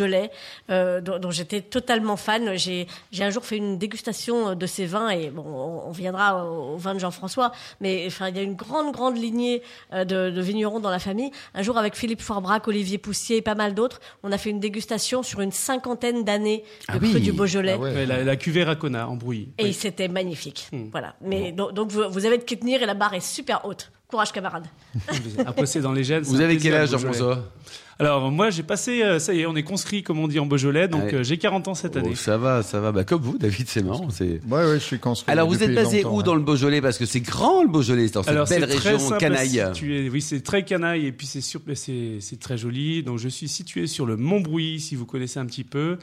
euh, 0.69 1.01
dont, 1.01 1.19
dont 1.19 1.31
j'étais 1.31 1.61
totalement 1.61 2.15
fan. 2.17 2.55
J'ai 2.57 2.87
j'ai 3.11 3.23
un 3.23 3.29
jour 3.29 3.43
fait 3.45 3.57
une 3.57 3.77
dégustation 3.77 4.55
de 4.55 4.65
ses 4.65 4.85
vins 4.85 5.09
et 5.09 5.29
bon, 5.29 5.43
on, 5.45 5.87
on 5.89 5.91
viendra 5.91 6.45
au, 6.45 6.73
au 6.73 6.77
vin 6.77 6.93
de 6.93 6.99
Jean-François, 6.99 7.51
mais 7.79 8.05
enfin 8.07 8.29
il 8.29 8.35
y 8.37 8.39
a 8.39 8.43
une 8.43 8.55
grande 8.55 8.91
grande 8.93 9.17
lignée 9.17 9.61
euh, 9.93 10.05
de, 10.05 10.29
de 10.29 10.41
vignerons 10.41 10.79
dans 10.79 10.89
la 10.89 10.99
famille. 10.99 11.31
Un 11.53 11.61
jour 11.61 11.77
avec 11.77 11.95
Philippe 11.95 12.21
Foirbrac, 12.21 12.67
Olivier 12.67 12.97
Poussier 12.97 13.37
et 13.37 13.41
pas 13.41 13.55
mal 13.55 13.73
d'autres, 13.73 13.99
on 14.23 14.31
a 14.31 14.37
fait 14.37 14.49
une 14.49 14.59
dégustation 14.59 15.23
sur 15.23 15.41
une 15.41 15.51
cinquantaine 15.51 16.23
d'années 16.23 16.63
de 16.89 16.93
Ah 16.93 16.97
oui. 17.01 17.19
du 17.21 17.31
Beaujolais. 17.33 17.73
Ah 17.75 17.79
ouais. 17.79 18.05
La, 18.05 18.23
la 18.23 18.35
cuvée 18.35 18.63
Racona 18.63 19.07
en 19.09 19.15
brouillis. 19.15 19.49
Et 19.57 19.65
Oui. 19.65 19.73
c'était 19.73 20.07
magnifique. 20.07 20.67
Hmm. 20.71 20.89
Voilà. 20.91 21.15
Mais 21.21 21.51
donc, 21.51 21.73
donc 21.73 21.91
vous, 21.91 22.03
vous 22.09 22.25
avez 22.25 22.37
de 22.37 22.43
qui 22.43 22.57
tenir 22.57 22.81
et 22.81 22.85
la 22.85 22.93
barre 22.93 23.13
est 23.13 23.19
super 23.19 23.65
haute. 23.65 23.91
Courage 24.11 24.31
camarades. 24.33 24.65
Après, 25.45 25.65
c'est 25.65 25.79
dans 25.79 25.93
les 25.93 26.03
gènes. 26.03 26.23
Vous 26.23 26.41
avez 26.41 26.57
quel 26.57 26.73
âge. 26.75 26.89
Jean-François 26.91 27.49
Alors, 27.97 28.29
moi, 28.29 28.49
j'ai 28.49 28.63
passé, 28.63 29.01
euh, 29.03 29.19
ça 29.19 29.33
y 29.33 29.39
est, 29.39 29.45
on 29.45 29.55
est 29.55 29.63
conscrit, 29.63 30.03
comme 30.03 30.19
on 30.19 30.27
dit 30.27 30.37
en 30.37 30.45
Beaujolais, 30.45 30.89
donc 30.89 31.03
Ouais. 31.03 31.15
euh, 31.15 31.23
j'ai 31.23 31.37
40 31.37 31.69
ans 31.69 31.75
cette 31.75 31.95
année. 31.95 32.09
Oh, 32.11 32.15
Ça 32.15 32.37
va, 32.37 32.61
ça 32.61 32.81
va. 32.81 32.91
Bah, 32.91 33.05
comme 33.05 33.21
vous, 33.21 33.37
David, 33.37 33.69
c'est 33.69 33.83
marrant. 33.83 34.09
C'est. 34.09 34.41
Ouais, 34.49 34.65
ouais, 34.65 34.73
je 34.73 34.83
suis 34.83 34.99
construit. 34.99 35.31
Alors, 35.31 35.47
vous 35.47 35.63
êtes 35.63 35.73
basé 35.73 36.03
où 36.03 36.19
hein. 36.19 36.23
dans 36.23 36.35
le 36.35 36.41
Beaujolais? 36.41 36.81
Parce 36.81 36.97
que 36.97 37.05
c'est 37.05 37.21
grand 37.21 37.63
le 37.63 37.69
Beaujolais, 37.69 38.07
c'est 38.07 38.15
dans 38.15 38.23
cette 38.23 38.31
Alors 38.33 38.47
belle 38.47 38.65
région 38.65 38.99
simple 38.99 39.19
canaille. 39.19 39.63
Oui, 40.11 40.21
c'est 40.21 40.41
très 40.41 40.65
canaille 40.65 41.05
et 41.05 41.11
puis 41.13 41.25
c'est 41.25 42.39
très 42.39 42.57
joli. 42.57 43.03
Donc 43.03 43.17
je 43.17 43.29
suis 43.29 43.47
situé 43.47 43.87
sur 43.87 44.05
le 44.05 44.17
Mont 44.17 44.41
Brouilly, 44.41 44.81
si 44.81 44.95
vous 44.95 45.05
connaissez 45.05 45.39
un 45.39 45.45
petit 45.45 45.63
peu. 45.63 45.97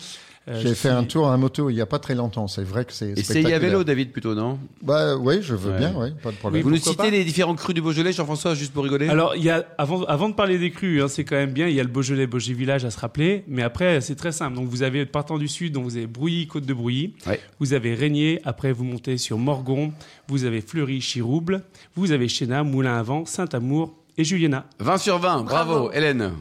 Euh, 0.48 0.60
J'ai 0.62 0.68
fait 0.70 0.74
suis- 0.74 0.88
un 0.88 1.04
tour 1.04 1.28
à 1.30 1.36
moto 1.36 1.68
il 1.70 1.74
n'y 1.74 1.80
a 1.80 1.86
pas 1.86 1.98
très 1.98 2.14
longtemps. 2.14 2.48
C'est 2.48 2.62
vrai 2.64 2.84
que 2.84 2.92
c'est 2.92 3.10
Et 3.18 3.22
c'est 3.22 3.52
à 3.52 3.58
vélo, 3.58 3.84
David, 3.84 4.12
plutôt, 4.12 4.34
non? 4.34 4.58
Bah 4.82 5.16
oui, 5.16 5.40
je 5.42 5.54
veux 5.54 5.72
Ouais. 5.72 5.78
bien, 5.78 5.92
oui, 5.96 6.10
pas 6.22 6.30
de 6.30 6.36
problème. 6.36 6.62
Vous 6.62 6.70
nous 6.70 6.76
citez 6.76 6.94
pas? 6.96 7.10
les 7.10 7.24
différents 7.24 7.54
crus 7.54 7.74
du 7.74 7.82
Beaujolais, 7.82 8.12
Jean-François, 8.12 8.54
juste 8.54 8.72
pour 8.72 8.82
rigoler? 8.84 9.08
Alors, 9.08 9.36
il 9.36 9.44
y 9.44 9.50
a, 9.50 9.66
avant, 9.76 10.04
avant 10.04 10.28
de 10.28 10.34
parler 10.34 10.58
des 10.58 10.70
crus, 10.70 11.02
hein, 11.02 11.08
c'est 11.08 11.24
quand 11.24 11.36
même 11.36 11.52
bien, 11.52 11.68
il 11.68 11.74
y 11.74 11.80
a 11.80 11.82
le 11.82 11.88
Beaujolais, 11.90 12.26
Beaujolais 12.26 12.56
Village 12.58 12.84
à 12.84 12.90
se 12.90 12.98
rappeler, 12.98 13.44
mais 13.46 13.62
après, 13.62 14.00
c'est 14.00 14.14
très 14.16 14.32
simple. 14.32 14.56
Donc, 14.56 14.68
vous 14.68 14.82
avez, 14.82 15.04
partant 15.04 15.36
du 15.38 15.48
sud, 15.48 15.72
donc 15.74 15.84
vous 15.84 15.96
avez 15.96 16.06
Brouilly, 16.06 16.46
Côte 16.46 16.64
de 16.64 16.72
Brouilly, 16.74 17.14
Ouais. 17.26 17.40
vous 17.60 17.72
avez 17.74 17.94
Régnier, 17.94 18.40
après 18.44 18.72
vous 18.72 18.84
montez 18.84 19.18
sur 19.18 19.36
Morgon, 19.38 19.92
vous 20.28 20.44
avez 20.44 20.60
Fleury, 20.62 21.00
Chirouble, 21.00 21.62
vous 21.94 22.12
avez 22.12 22.28
Chéna, 22.28 22.62
Moulin 22.62 22.96
à 22.98 23.02
Vent, 23.02 23.24
Saint-Amour 23.26 23.94
et 24.16 24.24
Juliena. 24.24 24.64
20 24.80 24.96
sur 24.98 25.18
20, 25.18 25.42
bravo, 25.44 25.72
Bravo. 25.72 25.92
Hélène. 25.92 26.32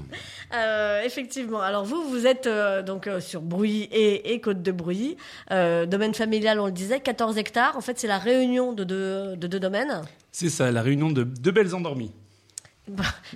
Euh, 0.54 1.01
effectivement. 1.04 1.62
Alors 1.62 1.84
vous, 1.84 2.01
vous 2.10 2.25
êtes 2.25 2.48
euh, 2.48 2.82
donc 2.82 3.08
euh, 3.08 3.20
sur 3.20 3.42
Brouilly 3.42 3.84
et, 3.92 4.34
et 4.34 4.39
Côte 4.39 4.62
de 4.62 4.72
Brouilly. 4.72 5.18
Euh, 5.51 5.86
domaine 5.86 6.13
familial, 6.13 6.60
on 6.60 6.68
le 6.68 6.72
disait, 6.72 7.00
14 7.00 7.38
hectares. 7.38 7.75
En 7.75 7.82
fait, 7.82 8.00
c'est 8.00 8.08
la 8.08 8.18
réunion 8.18 8.72
de 8.74 8.84
deux, 8.84 9.36
de 9.36 9.48
deux 9.48 9.60
domaines. 9.60 10.01
C'est 10.32 10.50
ça, 10.50 10.72
la 10.72 10.82
réunion 10.82 11.10
de 11.12 11.24
deux 11.24 11.51
belles 11.51 11.75
endormies. 11.75 12.12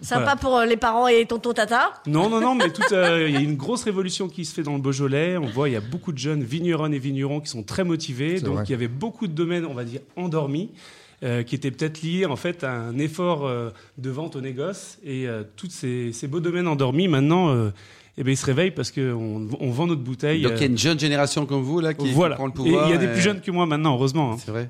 Sympa 0.01 0.22
Voilà. 0.22 0.36
pour 0.38 0.60
les 0.62 0.77
parents 0.77 1.08
et 1.10 1.25
tonton 1.25 1.51
tata. 1.51 1.91
Non, 2.08 2.30
non, 2.30 2.39
non, 2.39 2.56
mais 2.56 2.70
tout, 2.74 2.82
euh, 2.94 3.27
il 3.27 3.34
y 3.34 3.38
a 3.38 3.41
une 3.41 3.58
grosse 3.58 3.84
révolution 3.84 4.30
qui 4.30 4.46
se 4.46 4.53
fait 4.53 4.63
dans 4.63 4.75
le 4.75 4.80
Beaujolais. 4.82 5.36
On 5.38 5.48
voit, 5.48 5.68
il 5.68 5.74
y 5.74 5.75
a 5.77 5.82
beaucoup 5.82 6.13
de 6.13 6.18
jeunes 6.18 6.44
vigneronnes 6.44 6.94
et 6.94 7.00
vignerons 7.00 7.41
qui 7.41 7.50
sont 7.50 7.63
très 7.63 7.84
motivés. 7.84 8.39
Donc, 8.39 8.70
il 8.70 8.72
y 8.72 8.75
avait 8.75 8.88
beaucoup 8.88 9.27
de 9.27 9.34
domaines, 9.34 9.65
on 9.65 9.74
va 9.74 9.84
dire, 9.84 10.00
endormis. 10.15 10.72
Euh, 11.24 11.44
qui 11.44 11.56
étaient 11.56 11.72
peut-être 11.72 12.01
liés 12.01 12.25
en 12.25 12.36
fait 12.36 12.63
à 12.63 12.72
un 12.72 12.98
effort 12.98 13.46
euh, 13.46 13.70
de 13.98 14.10
vente 14.10 14.36
au 14.36 14.42
négoce 14.42 14.98
et 15.04 15.28
euh, 15.28 15.44
tous 15.56 15.70
ces, 15.70 16.12
ces 16.13 16.28
beaux 16.28 16.40
domaines 16.40 16.68
endormis 16.68 17.08
maintenant 17.08 17.56
eh 18.18 18.24
ben, 18.24 18.32
ils 18.32 18.38
se 18.38 18.46
réveillent 18.46 18.72
parce 18.72 18.92
qu'on 18.92 19.48
on 19.60 19.70
vend 19.72 19.88
notre 19.88 20.01
bouteille 20.01 20.42
Donc 20.42 20.54
il 20.56 20.60
y 20.62 20.63
a 20.63 20.68
une 20.68 20.78
jeune 20.78 21.00
génération 21.00 21.46
comme 21.46 21.62
vous 21.62 21.80
là 21.80 21.94
qui, 21.94 22.12
voilà 22.12 22.36
prend 22.36 22.46
le 22.48 22.51
et 22.51 22.56
pouvoir. 22.56 22.88
il 22.88 22.92
y 22.92 22.94
a 22.96 22.98
des 22.98 23.06
et- 23.06 23.12
plus 23.13 23.22
jeunes 23.22 23.40
que 23.40 23.51
moi 23.51 23.66
maintenant 23.66 23.94
heureusement 23.94 24.34
hein. 24.34 24.38
C'est 24.44 24.51
vrai. 24.51 24.70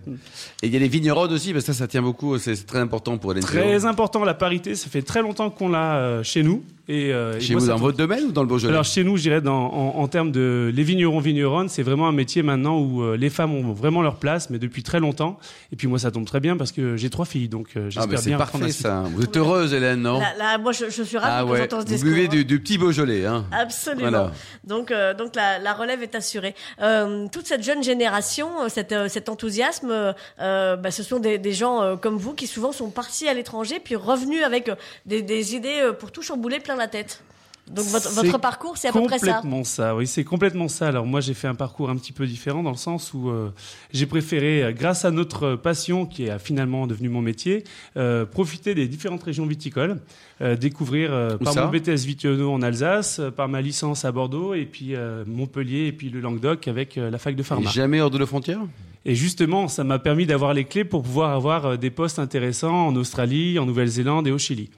Et 0.61 0.67
il 0.67 0.73
y 0.73 0.75
a 0.75 0.79
les 0.79 0.87
vigneronnes 0.87 1.31
aussi, 1.33 1.51
parce 1.53 1.65
que 1.65 1.73
ça, 1.73 1.79
ça 1.79 1.87
tient 1.87 2.01
beaucoup. 2.03 2.37
C'est 2.37 2.55
très 2.67 2.79
important 2.79 3.17
pour 3.17 3.31
Hélène. 3.31 3.43
très 3.43 3.85
important 3.85 4.23
la 4.23 4.33
parité 4.35 4.75
ça 4.75 4.89
fait 4.89 5.01
très 5.01 5.21
longtemps 5.21 5.49
qu'on 5.49 5.69
l'a 5.69 6.21
chez 6.23 6.43
nous 6.43 6.63
et, 6.91 7.13
euh, 7.13 7.37
et 7.37 7.39
Chez 7.39 7.53
moi, 7.53 7.61
vous, 7.61 7.67
dans 7.67 7.77
votre 7.77 7.97
domaine 7.97 8.25
ou 8.25 8.31
dans 8.31 8.41
le 8.41 8.47
Beaujolais 8.47 8.73
Alors 8.73 8.83
chez 8.85 9.03
nous, 9.03 9.17
je 9.17 9.21
dirais 9.23 9.41
dans, 9.41 9.71
en, 9.73 9.99
en 10.01 10.07
termes 10.07 10.31
de 10.31 10.71
les 10.73 10.83
vignerons 10.83 11.19
vigneronnes, 11.19 11.69
c'est 11.69 11.83
vraiment 11.83 12.07
un 12.07 12.11
métier 12.11 12.43
maintenant 12.43 12.79
où 12.79 13.01
euh, 13.03 13.15
les 13.17 13.29
femmes 13.29 13.53
ont 13.53 13.73
vraiment 13.73 14.01
leur 14.01 14.15
place, 14.17 14.49
mais 14.49 14.59
depuis 14.59 14.83
très 14.83 14.99
longtemps. 14.99 15.39
Et 15.71 15.75
puis 15.75 15.87
moi, 15.87 15.99
ça 15.99 16.11
tombe 16.11 16.25
très 16.25 16.39
bien 16.39 16.57
parce 16.57 16.71
que 16.71 16.97
j'ai 16.97 17.09
trois 17.09 17.25
filles, 17.25 17.47
donc 17.49 17.69
euh, 17.77 17.83
Ah, 17.85 17.89
j'espère 17.89 18.07
mais 18.09 18.17
c'est 18.17 18.29
bien 18.29 18.37
reprendre 18.37 18.65
parfait 18.65 18.81
ça. 18.81 19.03
Vous 19.13 19.23
êtes 19.23 19.37
heureuse, 19.37 19.73
Hélène, 19.73 20.01
non 20.01 20.19
Là, 20.19 20.33
là, 20.37 20.57
moi, 20.57 20.71
je, 20.71 20.89
je 20.89 21.03
suis 21.03 21.17
ravie 21.17 21.33
Ah 21.33 21.43
que 21.45 21.49
ouais. 21.51 21.59
j'entende 21.59 21.87
ce 21.87 21.95
Vous 21.95 22.03
buvez 22.03 22.25
hein. 22.25 22.29
du, 22.29 22.45
du 22.45 22.59
petit 22.59 22.77
Beaujolais, 22.77 23.25
hein 23.25 23.45
Absolument. 23.51 24.09
Voilà. 24.09 24.31
Donc, 24.65 24.91
euh, 24.91 25.13
donc 25.13 25.35
la, 25.35 25.59
la 25.59 25.73
relève 25.73 26.03
est 26.03 26.15
assurée. 26.15 26.55
Euh, 26.81 27.27
toute 27.31 27.45
cette 27.47 27.63
jeune 27.63 27.83
génération, 27.83 28.49
cet, 28.67 28.91
euh, 28.91 29.07
cet 29.07 29.29
enthousiasme, 29.29 30.13
bah, 30.39 30.91
ce 30.91 31.03
sont 31.03 31.19
des, 31.19 31.37
des 31.37 31.53
gens 31.53 31.81
euh, 31.81 31.95
comme 31.95 32.17
vous 32.17 32.33
qui 32.33 32.47
souvent 32.47 32.71
sont 32.71 32.89
partis 32.89 33.27
à 33.27 33.33
l'étranger 33.33 33.79
puis 33.83 33.95
revenus 33.95 34.43
avec 34.43 34.69
des, 35.05 35.21
des 35.21 35.55
idées 35.55 35.91
pour 35.99 36.11
tout 36.11 36.21
chambouler 36.21 36.59
plein 36.59 36.75
la 36.81 36.87
tête. 36.87 37.23
Donc 37.69 37.85
votre, 37.85 38.39
parcours, 38.39 38.75
c'est 38.75 38.89
à 38.89 38.91
peu 38.91 39.03
près 39.03 39.19
ça. 39.19 39.33
Complètement 39.33 39.63
ça, 39.63 39.95
oui, 39.95 40.07
c'est 40.07 40.23
complètement 40.23 40.67
ça. 40.67 40.87
Alors 40.87 41.05
moi, 41.05 41.21
j'ai 41.21 41.33
fait 41.33 41.47
un 41.47 41.55
parcours 41.55 41.89
un 41.89 41.95
petit 41.95 42.11
peu 42.11 42.25
différent 42.25 42.63
dans 42.63 42.71
le 42.71 42.75
sens 42.75 43.13
où 43.13 43.29
euh, 43.29 43.49
j'ai 43.93 44.07
préféré, 44.07 44.63
euh, 44.63 44.71
grâce 44.73 45.05
à 45.05 45.11
notre 45.11 45.55
passion 45.55 46.05
qui 46.05 46.25
est 46.25 46.39
finalement 46.39 46.87
devenue 46.87 47.07
mon 47.07 47.21
métier, 47.21 47.63
euh, 47.97 48.25
profiter 48.25 48.75
des 48.75 48.87
différentes 48.87 49.23
régions 49.23 49.45
viticoles, 49.45 50.01
euh, 50.41 50.57
découvrir 50.57 51.13
euh, 51.13 51.37
par 51.37 51.55
mon 51.55 51.69
BTS 51.69 52.03
Vitiono 52.05 52.51
en 52.51 52.61
Alsace, 52.61 53.19
euh, 53.19 53.31
par 53.31 53.47
ma 53.47 53.61
licence 53.61 54.05
à 54.05 54.11
Bordeaux 54.11 54.53
et 54.53 54.65
puis 54.65 54.95
euh, 54.95 55.23
Montpellier 55.27 55.85
et 55.85 55.91
puis 55.91 56.09
le 56.09 56.19
Languedoc 56.19 56.67
avec 56.67 56.97
euh, 56.97 57.09
la 57.11 57.19
fac 57.19 57.35
de 57.35 57.41
Et 57.41 57.45
pharma. 57.45 57.69
Jamais 57.69 58.01
hors 58.01 58.09
de 58.09 58.17
la 58.17 58.25
frontière 58.25 58.59
Et 59.03 59.15
justement, 59.15 59.67
ça 59.67 59.83
m'a 59.83 59.97
permis 59.97 60.27
d'avoir 60.27 60.53
les 60.53 60.63
clés 60.63 60.83
pour 60.83 61.01
pouvoir 61.01 61.31
avoir 61.31 61.65
euh, 61.65 61.75
des 61.77 61.89
postes 61.89 62.19
intéressants 62.19 62.87
en 62.87 62.95
Australie, 62.95 63.57
en 63.57 63.65
Nouvelle-Zélande 63.65 64.27
et 64.27 64.31
au 64.31 64.37
Chili. 64.37 64.69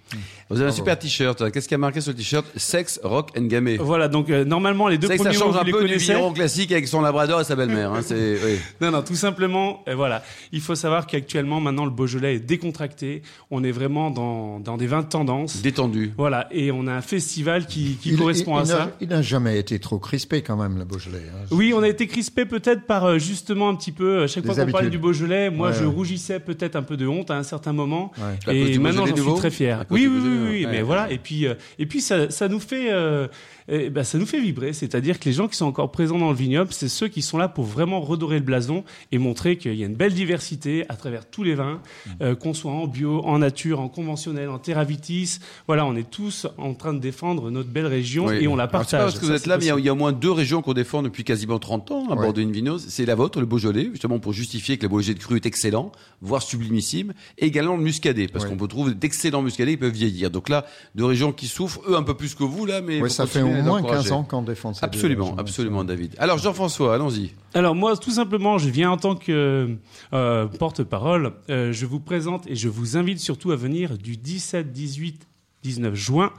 Vous 0.50 0.62
avez 0.62 0.70
un 0.70 0.74
super 0.74 0.98
t-shirt. 0.98 1.52
Qu'est-ce 1.52 1.68
qui 1.68 1.74
a 1.74 1.78
marqué 1.78 2.00
sur 2.00 2.12
le 2.14 2.18
t-shirt? 2.18 2.46
Sex, 2.56 3.02
rock 3.04 3.32
and 3.38 3.44
gamay. 3.48 3.76
Voilà, 3.78 4.08
donc 4.08 4.30
euh, 4.30 4.46
normalement 4.46 4.88
les 4.88 4.98
deux 4.98 5.08
ça 5.08 5.16
premiers 5.16 5.34
mots 5.34 5.40
change 5.44 5.54
vous 5.56 5.60
un 5.60 5.64
les 5.64 5.72
peu 5.72 5.80
du 5.82 5.88
connaissez. 5.88 6.14
vigneron 6.14 6.32
classique 6.32 6.72
avec 6.72 6.88
son 6.88 7.02
labrador 7.02 7.42
et 7.42 7.44
sa 7.44 7.56
belle-mère. 7.58 7.92
Hein. 7.92 8.00
Oui. 8.14 8.60
Non, 8.80 8.92
non, 8.92 9.02
tout 9.02 9.16
simplement, 9.16 9.84
euh, 9.90 9.96
voilà. 9.96 10.24
Il 10.54 10.62
faut 10.62 10.76
savoir 10.76 11.06
qu'actuellement, 11.08 11.60
maintenant, 11.60 11.84
le 11.86 11.92
Beaujolais 11.92 12.36
est 12.36 12.40
décontracté. 12.40 13.24
On 13.52 13.64
est 13.64 13.72
vraiment 13.72 14.10
dans, 14.12 14.60
dans 14.60 14.78
des 14.78 14.88
vins 14.88 15.02
de 15.02 15.08
tendance. 15.10 15.62
détendu. 15.62 16.14
Voilà, 16.18 16.48
et 16.52 16.72
on 16.72 16.88
a 16.88 16.94
un 16.94 17.02
festival 17.02 17.66
qui, 17.66 17.98
qui 18.02 18.12
Il- 18.12 18.18
correspond 18.18 18.56
il- 18.56 18.60
à 18.60 18.64
il 18.64 18.68
ça. 18.68 18.92
Il 19.02 19.08
n'a 19.10 19.22
jamais 19.22 19.60
été 19.60 19.80
trop 19.80 19.98
crispé 20.00 20.42
quand 20.44 20.56
même, 20.56 20.78
le 20.78 20.86
Beaujolais. 20.86 21.24
hein. 21.34 21.46
Oui, 21.52 21.74
on 21.76 21.82
a 21.84 21.88
été 21.90 22.08
crispé 22.08 22.46
peut-être 22.46 22.84
par 22.86 23.06
euh, 23.06 23.18
justement 23.18 23.70
un 23.70 23.76
petit 23.76 23.92
peu, 23.92 24.13
à 24.22 24.28
chaque 24.28 24.46
fois 24.46 24.56
qu'on 24.56 24.72
parlait 24.72 24.90
du 24.90 24.98
Beaujolais, 25.00 25.50
moi 25.50 25.70
Ouais, 25.70 25.76
je 25.80 25.86
rougissais 25.86 26.40
peut-être 26.40 26.76
un 26.76 26.84
peu 26.84 26.98
de 26.98 27.08
honte 27.08 27.32
à 27.32 27.38
un 27.38 27.44
certain 27.44 27.74
moment. 27.74 28.12
Ouais. 28.48 28.56
Et 28.56 28.78
maintenant 28.78 29.06
j'en 29.06 29.16
suis 29.16 29.34
très 29.36 29.52
fier. 29.52 29.86
Oui, 29.90 30.08
oui, 30.08 30.20
oui, 30.24 30.38
oui, 30.50 30.66
mais 30.70 30.78
Ouais. 30.78 30.82
voilà. 30.84 31.12
Et 31.12 31.18
puis, 31.18 31.48
euh, 31.48 31.56
et 31.80 31.86
puis 31.86 32.02
ça, 32.02 32.30
ça 32.30 32.48
nous 32.48 32.60
fait, 32.60 32.92
euh, 32.92 33.28
eh 33.68 33.90
ben, 33.90 34.04
ça 34.04 34.18
nous 34.18 34.26
fait 34.26 34.40
vibrer. 34.40 34.74
C'est-à-dire 34.74 35.20
que 35.20 35.26
les 35.26 35.34
gens 35.34 35.48
qui 35.48 35.56
sont 35.56 35.66
encore 35.66 35.92
présents 35.92 36.18
dans 36.20 36.30
le 36.30 36.36
vignoble, 36.36 36.72
c'est 36.74 36.90
ceux 36.90 37.08
qui 37.08 37.22
sont 37.22 37.38
là 37.38 37.48
pour 37.48 37.64
vraiment 37.66 38.02
redorer 38.02 38.38
le 38.40 38.44
blason 38.46 38.84
et 39.12 39.18
montrer 39.18 39.58
qu'il 39.58 39.76
y 39.76 39.84
a 39.84 39.86
une 39.86 39.96
belle 39.96 40.14
diversité 40.14 40.86
à 40.90 40.96
travers 40.96 41.26
tous 41.30 41.44
les 41.44 41.56
vins, 41.56 41.80
Mm. 42.06 42.10
euh, 42.22 42.36
qu'on 42.36 42.54
soit 42.54 42.72
en 42.72 42.88
bio, 42.88 43.22
en 43.26 43.40
nature, 43.40 43.80
en 43.80 43.88
conventionnel, 43.88 44.50
en 44.50 44.60
terravitis. 44.60 45.40
Voilà, 45.68 45.86
on 45.86 45.96
est 45.96 46.10
tous 46.10 46.48
en 46.58 46.74
train 46.74 46.94
de 46.94 47.00
défendre 47.00 47.50
notre 47.52 47.70
belle 47.70 47.88
région 47.88 48.26
Oui. 48.26 48.38
et 48.42 48.48
on 48.48 48.56
la 48.56 48.64
Alors, 48.64 48.72
partage. 48.72 49.00
pas 49.00 49.06
parce 49.06 49.16
que 49.20 49.26
vous 49.26 49.32
Ça, 49.32 49.38
êtes 49.38 49.46
là, 49.48 49.58
mais 49.58 49.66
il 49.66 49.86
y 49.86 49.90
a- 49.90 49.94
au 49.94 49.96
moins 49.96 50.12
deux 50.12 50.32
régions 50.32 50.62
qu'on 50.62 50.74
défend 50.74 51.02
depuis 51.04 51.24
quasiment 51.24 51.60
30 51.60 51.92
ans 51.92 52.06
à 52.10 52.16
Ouais. 52.16 52.22
bord 52.22 52.34
d'une 52.34 52.52
Vino. 52.52 52.78
C'est 52.78 53.06
la 53.06 53.16
vôtre, 53.16 53.40
le 53.40 53.46
Beaujolais, 53.46 53.92
justement 54.04 54.20
pour 54.20 54.34
justifier 54.34 54.78
que 54.78 54.86
Beaujolais 54.86 55.14
de 55.18 55.24
cru 55.24 55.38
est 55.38 55.46
excellent, 55.46 55.94
voire 56.22 56.42
sublimissime, 56.42 57.14
et 57.38 57.46
également 57.46 57.78
le 57.78 57.84
Muscadet, 57.84 58.28
parce 58.28 58.44
Ouais. 58.44 58.52
qu'on 58.52 58.58
peut 58.58 58.68
trouver 58.68 58.94
d'excellents 58.94 59.42
Muscadets 59.42 59.72
qui 59.72 59.78
peuvent 59.78 59.94
vieillir. 59.94 60.30
Donc 60.30 60.50
là, 60.50 60.66
deux 60.94 61.06
régions 61.06 61.32
qui 61.32 61.48
souffrent, 61.48 61.80
eux 61.88 61.96
un 61.96 62.04
peu 62.04 62.14
plus 62.14 62.36
que 62.36 62.44
vous 62.44 62.66
là, 62.66 62.82
mais 62.82 62.96
Oui, 63.02 63.08
faut 63.08 63.08
ça 63.08 63.28
fait 63.28 63.42
au 63.42 63.48
moins 63.48 63.80
encourager. 63.80 64.10
15 64.10 64.12
ans 64.12 64.24
qu'on 64.26 64.42
défend 64.42 64.74
ces 64.74 64.82
deux 64.82 64.86
Absolument, 64.88 65.24
régions. 65.28 65.38
absolument, 65.40 65.84
David. 65.86 66.16
Alors 66.18 66.38
Jean-François, 66.38 66.94
allons-y. 66.96 67.32
Alors 67.54 67.76
moi, 67.76 67.96
tout 67.96 68.12
simplement, 68.12 68.58
je 68.58 68.70
viens 68.70 68.92
en 68.92 68.98
tant 68.98 69.16
que 69.16 69.78
euh, 70.14 70.48
porte-parole. 70.48 71.32
Euh, 71.50 71.72
je 71.72 71.86
vous 71.86 72.02
présente 72.02 72.46
et 72.48 72.56
je 72.58 72.68
vous 72.68 72.98
invite 72.98 73.20
surtout 73.22 73.52
à 73.52 73.56
venir 73.56 73.98
du 73.98 74.18
17, 74.18 74.74
18, 74.74 75.22
19 75.64 75.96
juin 75.96 76.34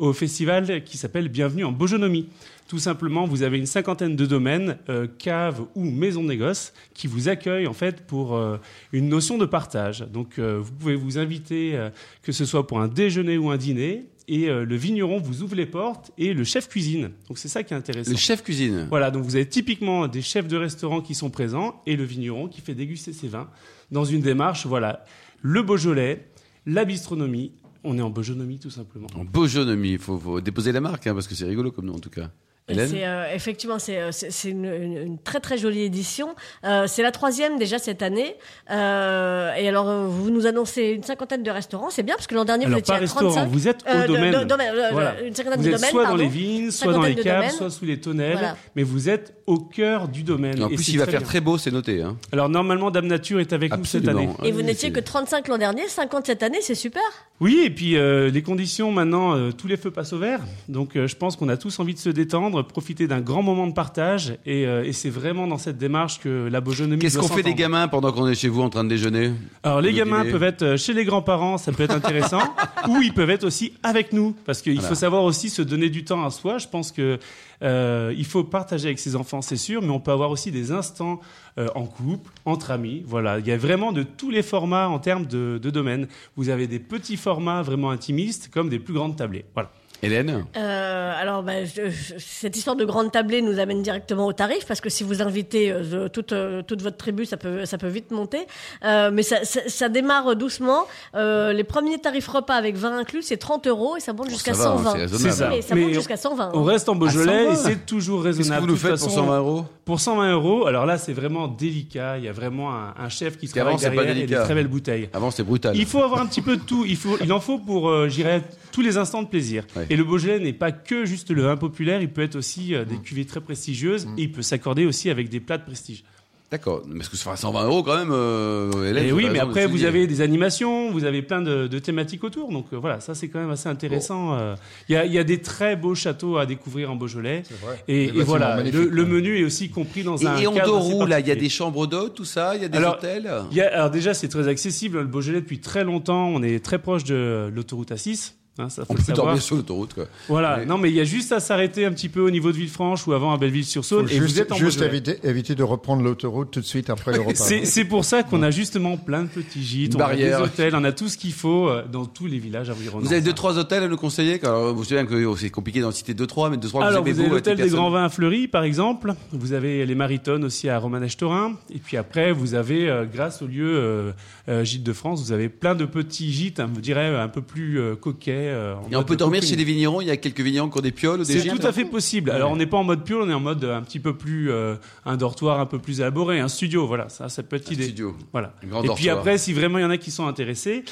au 0.00 0.14
festival 0.14 0.82
qui 0.82 0.96
s'appelle 0.96 1.28
Bienvenue 1.28 1.64
en 1.64 1.72
Bojonomie. 1.72 2.26
Tout 2.68 2.78
simplement, 2.78 3.26
vous 3.26 3.42
avez 3.42 3.58
une 3.58 3.66
cinquantaine 3.66 4.16
de 4.16 4.24
domaines, 4.24 4.78
euh, 4.88 5.06
caves 5.18 5.66
ou 5.74 5.84
maisons 5.84 6.22
de 6.22 6.28
négoce, 6.28 6.72
qui 6.94 7.06
vous 7.06 7.28
accueillent 7.28 7.66
en 7.66 7.74
fait 7.74 8.06
pour 8.06 8.34
euh, 8.34 8.56
une 8.92 9.10
notion 9.10 9.36
de 9.36 9.44
partage. 9.44 10.00
Donc, 10.10 10.38
euh, 10.38 10.58
vous 10.58 10.72
pouvez 10.72 10.94
vous 10.94 11.18
inviter, 11.18 11.78
que 12.22 12.32
ce 12.32 12.46
soit 12.46 12.66
pour 12.66 12.80
un 12.80 12.88
déjeuner 12.88 13.36
ou 13.36 13.50
un 13.50 13.58
dîner, 13.58 14.06
et 14.26 14.46
le 14.46 14.76
vigneron 14.76 15.18
vous 15.18 15.42
ouvre 15.42 15.56
les 15.56 15.66
portes 15.66 16.12
et 16.16 16.32
le 16.32 16.44
chef 16.44 16.68
cuisine. 16.68 17.10
Donc, 17.28 17.36
c'est 17.36 17.48
ça 17.48 17.62
qui 17.62 17.74
est 17.74 17.76
intéressant. 17.76 18.10
Le 18.10 18.16
chef 18.16 18.42
cuisine. 18.42 18.86
Voilà, 18.88 19.10
donc 19.10 19.24
vous 19.24 19.34
avez 19.34 19.46
typiquement 19.46 20.06
des 20.06 20.22
chefs 20.22 20.46
de 20.46 20.56
restaurant 20.56 21.00
qui 21.00 21.14
sont 21.14 21.30
présents 21.30 21.82
et 21.84 21.96
le 21.96 22.04
vigneron 22.04 22.48
qui 22.48 22.60
fait 22.60 22.74
déguster 22.74 23.12
ses 23.12 23.28
vins 23.28 23.48
dans 23.90 24.04
une 24.04 24.20
démarche, 24.20 24.66
voilà, 24.66 25.04
le 25.42 25.62
Beaujolais, 25.62 26.28
la 26.64 26.84
bistronomie. 26.84 27.52
On 27.84 27.96
est 27.98 28.02
en 28.02 28.10
Beaujonomie 28.10 28.58
tout 28.58 28.70
simplement. 28.70 29.06
En 29.16 29.24
Bojonomie, 29.24 29.92
il 29.92 29.98
faut, 29.98 30.18
faut 30.18 30.40
déposer 30.40 30.72
la 30.72 30.80
marque, 30.80 31.06
hein, 31.06 31.14
parce 31.14 31.26
que 31.26 31.34
c'est 31.34 31.46
rigolo 31.46 31.70
comme 31.70 31.86
nom 31.86 31.94
en 31.94 31.98
tout 32.00 32.10
cas. 32.10 32.28
C'est, 32.72 33.04
euh, 33.04 33.34
effectivement, 33.34 33.80
c'est, 33.80 34.00
euh, 34.00 34.10
c'est, 34.12 34.48
une, 34.48 34.64
une- 34.64 34.96
une 34.96 35.18
très 35.18 35.40
très 35.40 35.58
jolie 35.58 35.80
édition. 35.80 36.36
Euh, 36.62 36.86
c'est 36.86 37.02
la 37.02 37.10
troisième 37.10 37.58
déjà 37.58 37.80
cette 37.80 38.00
année. 38.00 38.36
Euh, 38.70 39.52
et 39.54 39.68
alors, 39.68 40.06
vous 40.08 40.30
nous 40.30 40.46
annoncez 40.46 40.90
une 40.90 41.02
cinquantaine 41.02 41.42
de 41.42 41.50
restaurants. 41.50 41.90
C'est 41.90 42.04
bien 42.04 42.14
parce 42.14 42.28
que 42.28 42.34
l'an 42.36 42.44
dernier 42.44 42.66
Alors, 42.66 42.76
vous 42.76 42.80
étiez 42.80 42.92
pas 42.92 42.98
à 42.98 43.00
restaurant, 43.00 43.30
35. 43.32 43.48
vous 43.48 43.66
êtes 43.66 43.82
au 43.82 43.88
Euh, 43.88 44.02
de- 44.02 44.06
domaine. 44.06 44.32
de- 44.40 44.44
domaine, 44.44 44.74
Voilà. 44.92 45.20
Une 45.22 45.34
cinquantaine 45.34 45.60
Vous 45.60 45.66
êtes 45.66 45.74
domaines, 45.74 45.90
soit 45.90 46.06
dans 46.06 46.14
les 46.16 46.28
vignes, 46.28 46.70
soit 46.70 46.92
dans 46.92 47.02
les 47.02 47.16
caves, 47.16 47.50
soit 47.50 47.70
sous 47.70 47.84
les 47.86 47.98
tonnelles, 48.00 48.34
Voilà. 48.38 48.56
mais 48.76 48.84
vous 48.84 49.08
êtes 49.08 49.34
au 49.48 49.58
cœur 49.58 50.06
du 50.06 50.22
domaine. 50.22 50.62
En 50.62 50.68
plus, 50.68 50.88
il 50.90 50.98
va 50.98 51.06
faire 51.06 51.20
bien. 51.20 51.26
très 51.28 51.40
beau, 51.40 51.58
c'est 51.58 51.72
noté. 51.72 52.02
Hein. 52.02 52.18
Alors 52.30 52.48
normalement, 52.48 52.92
Dame 52.92 53.08
Nature 53.08 53.40
est 53.40 53.52
avec 53.52 53.76
nous 53.76 53.84
cette 53.84 54.06
année. 54.06 54.28
Et 54.44 54.52
vous 54.52 54.62
n'étiez 54.62 54.92
que 54.92 55.00
35 55.00 55.48
l'an 55.48 55.58
dernier, 55.58 55.88
50 55.88 56.26
cette 56.26 56.44
année, 56.44 56.58
c'est 56.60 56.76
super. 56.76 57.02
Oui, 57.42 57.62
et 57.64 57.70
puis 57.70 57.96
euh, 57.96 58.28
les 58.30 58.42
conditions 58.42 58.92
maintenant, 58.92 59.34
euh, 59.34 59.50
tous 59.50 59.66
les 59.66 59.78
feux 59.78 59.90
passent 59.90 60.12
au 60.12 60.18
vert. 60.18 60.40
Donc 60.68 60.94
euh, 60.94 61.06
je 61.06 61.16
pense 61.16 61.36
qu'on 61.36 61.48
a 61.48 61.56
tous 61.56 61.78
envie 61.80 61.94
de 61.94 61.98
se 61.98 62.10
détendre, 62.10 62.62
profiter 62.62 63.06
d'un 63.06 63.20
grand 63.22 63.42
moment 63.42 63.66
de 63.66 63.72
partage. 63.72 64.34
Et, 64.44 64.66
euh, 64.66 64.84
et 64.84 64.92
c'est 64.92 65.08
vraiment 65.08 65.46
dans 65.46 65.56
cette 65.56 65.78
démarche 65.78 66.20
que 66.20 66.48
la 66.52 66.60
Beaujonomie 66.60 67.00
Qu'est-ce 67.00 67.18
qu'on 67.18 67.28
fait 67.28 67.42
des 67.42 67.54
gamins 67.54 67.88
pendant 67.88 68.12
qu'on 68.12 68.28
est 68.28 68.34
chez 68.34 68.48
vous 68.48 68.60
en 68.60 68.68
train 68.68 68.84
de 68.84 68.90
déjeuner? 68.90 69.32
Alors 69.62 69.80
les 69.80 69.94
gamins 69.94 70.24
peuvent 70.30 70.42
être 70.42 70.62
euh, 70.62 70.76
chez 70.76 70.92
les 70.92 71.06
grands-parents, 71.06 71.56
ça 71.56 71.72
peut 71.72 71.82
être 71.84 71.94
intéressant, 71.94 72.42
ou 72.88 73.00
ils 73.00 73.14
peuvent 73.14 73.30
être 73.30 73.44
aussi 73.44 73.72
avec 73.82 74.12
nous, 74.12 74.36
parce 74.44 74.60
qu'il 74.60 74.74
Voilà. 74.74 74.88
faut 74.90 74.94
savoir 74.94 75.24
aussi 75.24 75.48
se 75.48 75.62
donner 75.62 75.88
du 75.88 76.04
temps 76.04 76.22
à 76.26 76.30
soi. 76.30 76.58
Je 76.58 76.68
pense 76.68 76.92
que 76.92 77.18
euh, 77.62 78.14
il 78.16 78.24
faut 78.24 78.44
partager 78.44 78.86
avec 78.86 78.98
ses 78.98 79.16
enfants, 79.16 79.42
c'est 79.42 79.56
sûr, 79.56 79.82
mais 79.82 79.90
on 79.90 80.00
peut 80.00 80.12
avoir 80.12 80.30
aussi 80.30 80.50
des 80.50 80.72
instants 80.72 81.20
euh, 81.58 81.68
en 81.74 81.86
couple, 81.86 82.30
entre 82.44 82.70
amis. 82.70 83.02
Voilà, 83.06 83.38
il 83.38 83.46
y 83.46 83.52
a 83.52 83.56
vraiment 83.56 83.92
de 83.92 84.02
tous 84.02 84.30
les 84.30 84.42
formats 84.42 84.88
en 84.88 84.98
termes 84.98 85.26
de, 85.26 85.58
de 85.62 85.70
domaine. 85.70 86.08
Vous 86.36 86.48
avez 86.48 86.66
des 86.66 86.78
petits 86.78 87.16
formats 87.16 87.62
vraiment 87.62 87.90
intimistes, 87.90 88.50
comme 88.52 88.68
des 88.68 88.78
plus 88.78 88.94
grandes 88.94 89.16
tablées. 89.16 89.44
Voilà. 89.54 89.70
Hélène 90.02 90.44
Euh, 90.56 91.12
alors, 91.20 91.42
bah, 91.42 91.64
je- 91.64 91.90
je- 91.90 92.14
cette 92.18 92.56
histoire 92.56 92.76
de 92.76 92.84
grande 92.84 93.12
tablée 93.12 93.42
nous 93.42 93.58
amène 93.58 93.82
directement 93.82 94.26
au 94.26 94.32
tarif, 94.32 94.64
parce 94.66 94.80
que 94.80 94.88
si 94.90 95.02
vous 95.04 95.22
invitez 95.22 95.70
euh, 95.72 96.08
toute, 96.08 96.32
euh, 96.32 96.62
toute 96.62 96.82
votre 96.82 96.96
tribu, 96.96 97.26
ça 97.26 97.36
peut, 97.36 97.64
ça 97.66 97.78
peut 97.78 97.88
vite 97.88 98.10
monter. 98.10 98.46
Euh, 98.84 99.10
mais 99.12 99.22
ça, 99.22 99.44
ça, 99.44 99.60
ça 99.66 99.88
démarre 99.88 100.36
doucement. 100.36 100.86
Euh, 101.14 101.52
les 101.52 101.64
premiers 101.64 101.98
tarifs 101.98 102.28
repas 102.28 102.54
avec 102.54 102.76
vin 102.76 102.96
inclus, 102.96 103.22
c'est 103.22 103.36
30 103.36 103.66
euros 103.66 103.96
et 103.96 104.00
ça 104.00 104.12
monte 104.12 104.30
jusqu'à 104.30 104.52
Oh, 104.54 104.58
ça 104.58 104.68
va, 104.70 104.70
hein, 104.74 104.84
120. 104.84 105.08
c'est 105.18 105.30
ça. 105.30 105.48
Mais 105.48 105.62
ça 105.62 105.74
Mais 105.74 105.80
monte 105.82 105.90
on- 105.90 105.94
jusqu'à 105.94 106.16
120. 106.16 106.50
On 106.54 106.60
hein. 106.66 106.70
reste 106.72 106.88
en 106.88 106.94
Beaujolais 106.94 107.46
120. 107.46 107.52
et 107.52 107.56
c'est 107.56 107.86
toujours 107.86 108.22
Qu'est-ce 108.24 108.38
raisonnable. 108.38 108.60
que 108.62 108.66
vous 108.66 108.72
nous 108.72 108.76
faites 108.78 108.90
pour 108.92 108.98
façon, 109.00 109.10
120 109.10 109.38
euros 109.38 109.64
Pour 109.84 110.00
120 110.00 110.32
euros, 110.32 110.66
alors 110.66 110.86
là, 110.86 110.98
c'est 110.98 111.12
vraiment 111.12 111.48
délicat. 111.48 112.18
Il 112.18 112.24
y 112.24 112.28
a 112.28 112.32
vraiment 112.32 112.72
un, 112.74 112.94
un 112.98 113.08
chef 113.08 113.36
qui 113.38 113.48
travaille 113.48 113.74
pas 113.76 113.80
derrière 113.90 114.16
et 114.16 114.26
des 114.26 114.34
très 114.36 114.54
belles 114.54 114.68
bouteilles. 114.68 115.08
Avant, 115.12 115.30
c'était 115.30 115.42
brutal. 115.42 115.76
Il 115.76 115.86
faut 115.86 116.02
avoir 116.02 116.20
un 116.20 116.26
petit 116.26 116.42
peu 116.42 116.56
de 116.56 116.62
tout. 116.62 116.84
Il, 116.86 116.96
faut, 116.96 117.16
il 117.22 117.32
en 117.32 117.40
faut 117.40 117.58
pour, 117.58 117.88
euh, 117.90 118.08
j'irais, 118.08 118.42
tous 118.72 118.80
les 118.82 118.96
instants 118.96 119.22
de 119.22 119.28
plaisir. 119.28 119.64
Ouais. 119.76 119.86
Et 119.90 119.96
le 119.96 120.04
Beaujolais 120.04 120.38
n'est 120.38 120.52
pas 120.52 120.72
que 120.72 121.04
juste 121.04 121.30
le 121.30 121.42
vin 121.42 121.56
populaire, 121.56 122.00
il 122.00 122.08
peut 122.10 122.22
être 122.22 122.36
aussi 122.36 122.74
euh, 122.74 122.84
des 122.84 122.96
cuvées 122.98 123.24
très 123.26 123.40
prestigieuses 123.40 124.06
et 124.16 124.22
il 124.22 124.32
peut 124.32 124.42
s'accorder 124.42 124.86
aussi 124.86 125.10
avec 125.10 125.28
des 125.28 125.40
plats 125.40 125.58
de 125.58 125.64
prestige. 125.64 126.04
D'accord. 126.50 126.82
Mais 126.88 126.98
est-ce 127.00 127.10
que 127.10 127.16
ça 127.16 127.30
fait 127.30 127.36
120 127.36 127.64
euros 127.66 127.82
quand 127.84 127.96
même, 127.96 128.10
euh, 128.10 128.72
Et 128.92 129.10
vous 129.12 129.16
oui, 129.18 129.28
mais 129.32 129.38
après, 129.38 129.66
vous 129.68 129.84
avez 129.84 130.08
des 130.08 130.20
animations, 130.20 130.90
vous 130.90 131.04
avez 131.04 131.22
plein 131.22 131.42
de, 131.42 131.68
de 131.68 131.78
thématiques 131.78 132.24
autour. 132.24 132.50
Donc 132.50 132.66
euh, 132.72 132.76
voilà, 132.76 132.98
ça 132.98 133.14
c'est 133.14 133.28
quand 133.28 133.38
même 133.38 133.50
assez 133.50 133.68
intéressant. 133.68 134.36
Euh, 134.36 134.56
Il 134.88 134.94
y, 134.94 134.96
a, 134.96 135.04
il 135.06 135.12
y 135.12 135.18
a 135.18 135.22
des 135.22 135.38
très 135.40 135.76
beaux 135.76 135.94
châteaux 135.94 136.38
à 136.38 136.46
découvrir 136.46 136.90
en 136.90 136.96
Beaujolais. 136.96 137.44
vrai. 137.62 137.84
Et, 137.86 137.92
Des 137.94 138.02
et 138.02 138.06
bâtiments 138.06 138.24
voilà, 138.24 138.62
le, 138.64 139.04
menu 139.04 139.38
est 139.38 139.44
aussi 139.44 139.70
compris 139.70 140.02
dans 140.02 140.26
un 140.26 140.36
Et, 140.38 140.42
et 140.42 140.46
en 140.48 140.52
cadre 140.54 140.66
Dorou, 140.72 141.06
là, 141.06 141.20
il 141.20 141.28
y 141.28 141.30
a 141.30 141.36
des 141.36 141.48
chambres 141.48 141.86
d'hôtes, 141.86 142.14
tout 142.16 142.24
ça? 142.24 142.56
Il 142.56 142.62
y 142.62 142.64
a 142.64 142.68
des 142.68 142.78
Alors, 142.78 142.96
hôtels? 142.96 143.30
Il 143.52 143.56
y 143.56 143.60
a- 143.60 143.72
alors 143.72 143.90
déjà, 143.90 144.12
c'est 144.12 144.28
très 144.28 144.48
accessible. 144.48 144.98
Le 144.98 145.06
Beaujolais, 145.06 145.40
depuis 145.42 145.60
très 145.60 145.84
longtemps, 145.84 146.26
on 146.30 146.42
est 146.42 146.64
très 146.64 146.80
proche 146.80 147.04
de 147.04 147.48
l'autoroute 147.54 147.92
A6. 147.92 148.32
Hein, 148.60 148.68
ça 148.68 148.84
faut 148.84 148.92
On 148.92 148.94
le 148.94 148.98
peut 148.98 149.04
savoir. 149.06 149.26
dormir 149.26 149.42
sur 149.42 149.56
l'autoroute, 149.56 149.94
quoi. 149.94 150.04
Voilà. 150.28 150.58
Mais- 150.58 150.66
Non, 150.66 150.78
mais 150.78 150.90
il 150.90 150.94
y 150.94 151.00
a 151.00 151.04
juste 151.04 151.32
à 151.32 151.40
s'arrêter 151.40 151.84
un 151.84 151.92
petit 151.92 152.08
peu 152.08 152.20
au 152.20 152.30
niveau 152.30 152.52
de 152.52 152.56
Villefranche 152.56 153.06
ou 153.06 153.12
avant 153.12 153.32
à 153.32 153.38
Belleville-sur-Saône. 153.38 154.06
Et 154.06 154.16
juste 154.18 154.34
vous 154.34 154.40
êtes 154.40 154.52
en 154.52 154.56
juste 154.56 154.82
éviter, 154.82 155.18
éviter 155.24 155.54
de 155.54 155.62
reprendre 155.62 156.02
l'autoroute 156.02 156.50
tout 156.50 156.60
de 156.60 156.64
suite 156.66 156.90
après 156.90 157.12
le 157.12 157.20
repas. 157.20 157.34
C'est 157.34 157.64
c'est 157.64 157.84
pour 157.84 158.04
ça 158.04 158.22
qu'on 158.22 158.42
a 158.42 158.50
justement 158.50 158.96
plein 158.96 159.22
de 159.22 159.28
petits 159.28 159.62
gîtes, 159.62 159.96
on 159.96 160.00
a 160.00 160.14
des 160.14 160.34
hôtels, 160.34 160.74
on 160.76 160.84
a 160.84 160.92
tout 160.92 161.08
ce 161.08 161.16
qu'il 161.16 161.32
faut 161.32 161.68
euh, 161.68 161.84
dans 161.90 162.04
tous 162.06 162.26
les 162.26 162.38
villages 162.38 162.70
environnants. 162.70 163.04
Vous 163.06 163.12
avez 163.12 163.22
deux, 163.22 163.32
trois 163.32 163.58
hôtels 163.58 163.82
à 163.82 163.88
nous 163.88 163.96
conseiller 163.96 164.38
Alors, 164.44 164.74
vous 164.74 164.84
savez 164.84 165.06
que 165.06 165.24
oh, 165.24 165.36
c'est 165.36 165.50
compliqué 165.50 165.80
d'en 165.80 165.90
citer 165.90 166.14
deux, 166.14 166.26
trois, 166.26 166.50
mais 166.50 166.56
deux, 166.56 166.68
trois, 166.68 166.84
Alors, 166.84 167.04
vous 167.04 167.12
vous 167.12 167.20
avez 167.20 167.28
l'hôtel 167.28 167.56
des. 167.56 167.68
Grands 167.70 167.90
Vins 167.90 168.04
à 168.04 168.08
Fleury, 168.08 168.48
par 168.48 168.64
exemple. 168.64 169.14
Vous 169.32 169.52
avez 169.52 169.86
les 169.86 169.94
Maritones 169.94 170.44
aussi 170.44 170.68
à 170.68 170.78
Romanèche-Torin. 170.78 171.54
Et 171.74 171.78
puis 171.78 171.96
après, 171.96 172.32
vous 172.32 172.54
avez, 172.54 172.88
euh, 172.90 173.04
grâce 173.04 173.42
au 173.42 173.46
lieu 173.46 173.64
euh, 173.68 174.12
euh, 174.48 174.64
Gîtes 174.64 174.82
de 174.82 174.92
France, 174.92 175.22
vous 175.22 175.32
avez 175.32 175.48
plein 175.48 175.74
de 175.74 175.84
petits 175.84 176.32
gîtes, 176.32 176.60
hein, 176.60 176.68
je 176.74 176.80
dirais, 176.80 177.16
un 177.16 177.28
peu 177.28 177.42
plus 177.42 177.78
euh, 177.80 177.94
coquets. 177.94 178.49
Euh, 178.50 178.74
Et 178.90 178.96
on 178.96 179.02
peut 179.04 179.16
dormir 179.16 179.42
chez 179.42 179.56
des 179.56 179.64
vignerons, 179.64 180.00
il 180.00 180.06
y 180.08 180.10
a 180.10 180.16
quelques 180.16 180.40
vignerons 180.40 180.68
qui 180.68 180.78
ont 180.78 180.82
des 180.82 180.92
pioles 180.92 181.20
ou 181.20 181.24
des 181.24 181.40
C'est 181.40 181.48
tout 181.48 181.66
à 181.66 181.72
fait 181.72 181.84
possible. 181.84 182.30
Alors, 182.30 182.50
on 182.50 182.56
n'est 182.56 182.66
pas 182.66 182.76
en 182.76 182.84
mode 182.84 183.04
piole, 183.04 183.22
on 183.22 183.30
est 183.30 183.34
en 183.34 183.40
mode 183.40 183.64
euh, 183.64 183.76
un 183.76 183.82
petit 183.82 184.00
peu 184.00 184.14
plus, 184.16 184.50
euh, 184.50 184.76
un 185.04 185.16
dortoir 185.16 185.60
un 185.60 185.66
peu 185.66 185.78
plus 185.78 186.00
élaboré, 186.00 186.40
un 186.40 186.48
studio, 186.48 186.86
voilà, 186.86 187.08
ça, 187.08 187.28
ça 187.28 187.42
peut 187.42 187.56
être 187.56 187.68
Un 187.68 187.70
l'idée. 187.70 187.84
studio. 187.84 188.16
Voilà. 188.32 188.52
Et 188.84 188.88
puis 188.94 189.08
après, 189.08 189.38
si 189.38 189.52
vraiment 189.52 189.78
il 189.78 189.82
y 189.82 189.84
en 189.84 189.90
a 189.90 189.96
qui 189.98 190.10
sont 190.10 190.26
intéressés, 190.26 190.84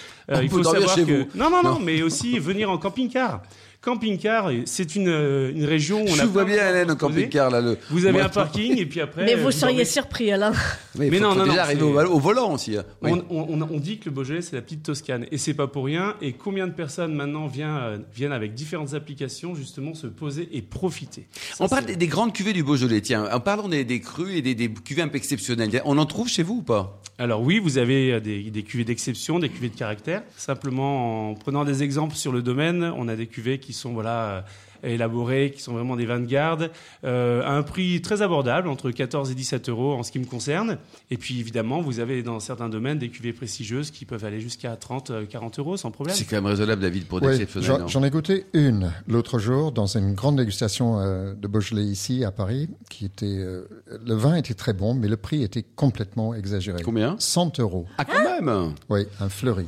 il 0.42 0.48
faut 0.48 0.62
savoir 0.62 0.94
que 0.96 1.00
vous. 1.02 1.26
non, 1.34 1.50
non, 1.50 1.62
Non. 1.62 1.78
mais 1.84 2.02
aussi 2.02 2.38
venir 2.38 2.70
en 2.70 2.78
camping-car. 2.78 3.42
Camping-car, 3.80 4.50
c'est 4.64 4.96
une, 4.96 5.08
euh, 5.08 5.52
une 5.54 5.64
région 5.64 6.00
où 6.02 6.08
on 6.08 6.14
Je 6.14 6.22
a 6.22 6.26
vois 6.26 6.44
bien 6.44 6.56
Hélène 6.68 6.86
poser. 6.88 6.98
camping-car, 6.98 7.50
là. 7.50 7.60
Le... 7.60 7.78
Vous 7.90 8.06
avez 8.06 8.20
un 8.20 8.28
parking 8.28 8.76
et 8.76 8.86
puis 8.86 9.00
après. 9.00 9.24
Mais 9.24 9.34
euh, 9.34 9.42
vous 9.42 9.52
seriez 9.52 9.76
dormez. 9.76 9.84
surpris, 9.84 10.32
Alain. 10.32 10.52
Mais 10.98 11.08
faut- 11.10 11.22
non, 11.22 11.30
faut 11.30 11.38
non, 11.38 11.44
déjà 11.44 11.54
non, 11.56 11.62
arriver 11.62 11.82
au, 11.82 11.96
au 12.00 12.18
volant 12.18 12.52
aussi. 12.54 12.76
hein. 12.76 12.84
Oui. 13.02 13.12
On, 13.30 13.62
on- 13.62 13.78
dit 13.78 13.98
que 13.98 14.06
le 14.06 14.10
Beaujolais, 14.10 14.42
c'est 14.42 14.56
la 14.56 14.62
petite 14.62 14.82
Toscane. 14.82 15.26
Et 15.30 15.38
c'est 15.38 15.54
pas 15.54 15.68
pour 15.68 15.84
rien. 15.84 16.16
Et 16.20 16.32
combien 16.32 16.66
de 16.66 16.72
personnes 16.72 17.14
maintenant 17.14 17.46
viennent, 17.46 17.68
euh, 17.80 17.98
viennent 18.12 18.32
avec 18.32 18.54
différentes 18.54 18.94
applications, 18.94 19.54
justement, 19.54 19.94
se 19.94 20.08
poser 20.08 20.48
et 20.52 20.60
profiter? 20.62 21.28
Ça, 21.54 21.64
On 21.64 21.68
parle 21.68 21.86
des, 21.86 21.94
des 21.96 22.06
grandes 22.08 22.32
cuvées 22.32 22.52
du 22.52 22.64
Beaujolais. 22.64 23.00
Tiens, 23.00 23.28
en 23.32 23.38
parlant 23.40 23.68
des, 23.68 23.84
des 23.84 24.00
crus 24.00 24.36
et 24.36 24.42
des, 24.42 24.56
des 24.56 24.68
cuvées 24.72 25.02
un 25.02 25.08
peu 25.08 25.16
exceptionnelles, 25.18 25.80
on 25.84 25.98
en 25.98 26.06
trouve 26.06 26.28
chez 26.28 26.42
vous 26.42 26.56
ou 26.56 26.62
pas? 26.62 27.00
Alors 27.20 27.42
oui, 27.42 27.58
vous 27.60 27.78
avez 27.78 28.12
euh, 28.14 28.20
des, 28.20 28.42
des 28.50 28.62
cuvées 28.64 28.84
d'exception, 28.84 29.38
des 29.38 29.48
cuvées 29.48 29.68
de 29.68 29.76
caractère. 29.76 30.22
Simplement, 30.36 31.30
en 31.30 31.34
prenant 31.34 31.64
des 31.64 31.82
exemples 31.84 32.16
sur 32.16 32.32
le 32.32 32.42
domaine, 32.42 32.92
on 32.96 33.06
a 33.08 33.14
des 33.16 33.26
cuvées 33.26 33.58
qui 33.58 33.67
sont 33.72 33.92
voilà 33.92 34.24
euh, 34.28 34.40
élaborées, 34.82 35.50
qui 35.54 35.60
sont 35.60 35.72
vraiment 35.72 35.96
des 35.96 36.06
vins 36.06 36.20
de 36.20 36.26
garde, 36.26 36.70
euh, 37.04 37.42
à 37.42 37.52
un 37.52 37.62
prix 37.62 38.00
très 38.00 38.22
abordable, 38.22 38.68
entre 38.68 38.90
14 38.90 39.30
et 39.30 39.34
17 39.34 39.68
euros 39.68 39.94
en 39.94 40.02
ce 40.02 40.12
qui 40.12 40.18
me 40.18 40.24
concerne. 40.24 40.78
Et 41.10 41.16
puis 41.16 41.40
évidemment, 41.40 41.80
vous 41.80 42.00
avez 42.00 42.22
dans 42.22 42.40
certains 42.40 42.68
domaines 42.68 42.98
des 42.98 43.08
cuvées 43.08 43.32
prestigieuses 43.32 43.90
qui 43.90 44.04
peuvent 44.04 44.24
aller 44.24 44.40
jusqu'à 44.40 44.76
30, 44.76 45.10
euh, 45.10 45.26
40 45.26 45.58
euros 45.58 45.76
sans 45.76 45.90
problème. 45.90 46.14
C'est 46.14 46.24
quand 46.24 46.36
même 46.36 46.46
raisonnable, 46.46 46.82
David, 46.82 47.06
pour 47.06 47.20
Ouais, 47.22 47.36
d'exceptionnel. 47.38 47.88
j'en 47.88 48.04
ai 48.04 48.10
goûté 48.10 48.46
une 48.52 48.92
l'autre 49.08 49.38
jour 49.38 49.72
dans 49.72 49.86
une 49.86 50.14
grande 50.14 50.36
dégustation 50.36 51.00
euh, 51.00 51.34
de 51.34 51.48
Beaujolais 51.48 51.84
ici 51.84 52.24
à 52.24 52.30
Paris, 52.30 52.68
qui 52.88 53.04
était 53.04 53.26
euh, 53.26 53.66
le 54.06 54.14
vin 54.14 54.36
était 54.36 54.54
très 54.54 54.72
bon, 54.72 54.94
mais 54.94 55.08
le 55.08 55.16
prix 55.16 55.42
était 55.42 55.64
complètement 55.74 56.34
exagéré. 56.34 56.82
Combien? 56.82 57.16
100 57.18 57.58
euros. 57.60 57.86
Ah, 57.98 58.04
quand 58.04 58.22
même 58.22 58.74
Oui, 58.88 59.06
un 59.20 59.28
fleuri. 59.28 59.66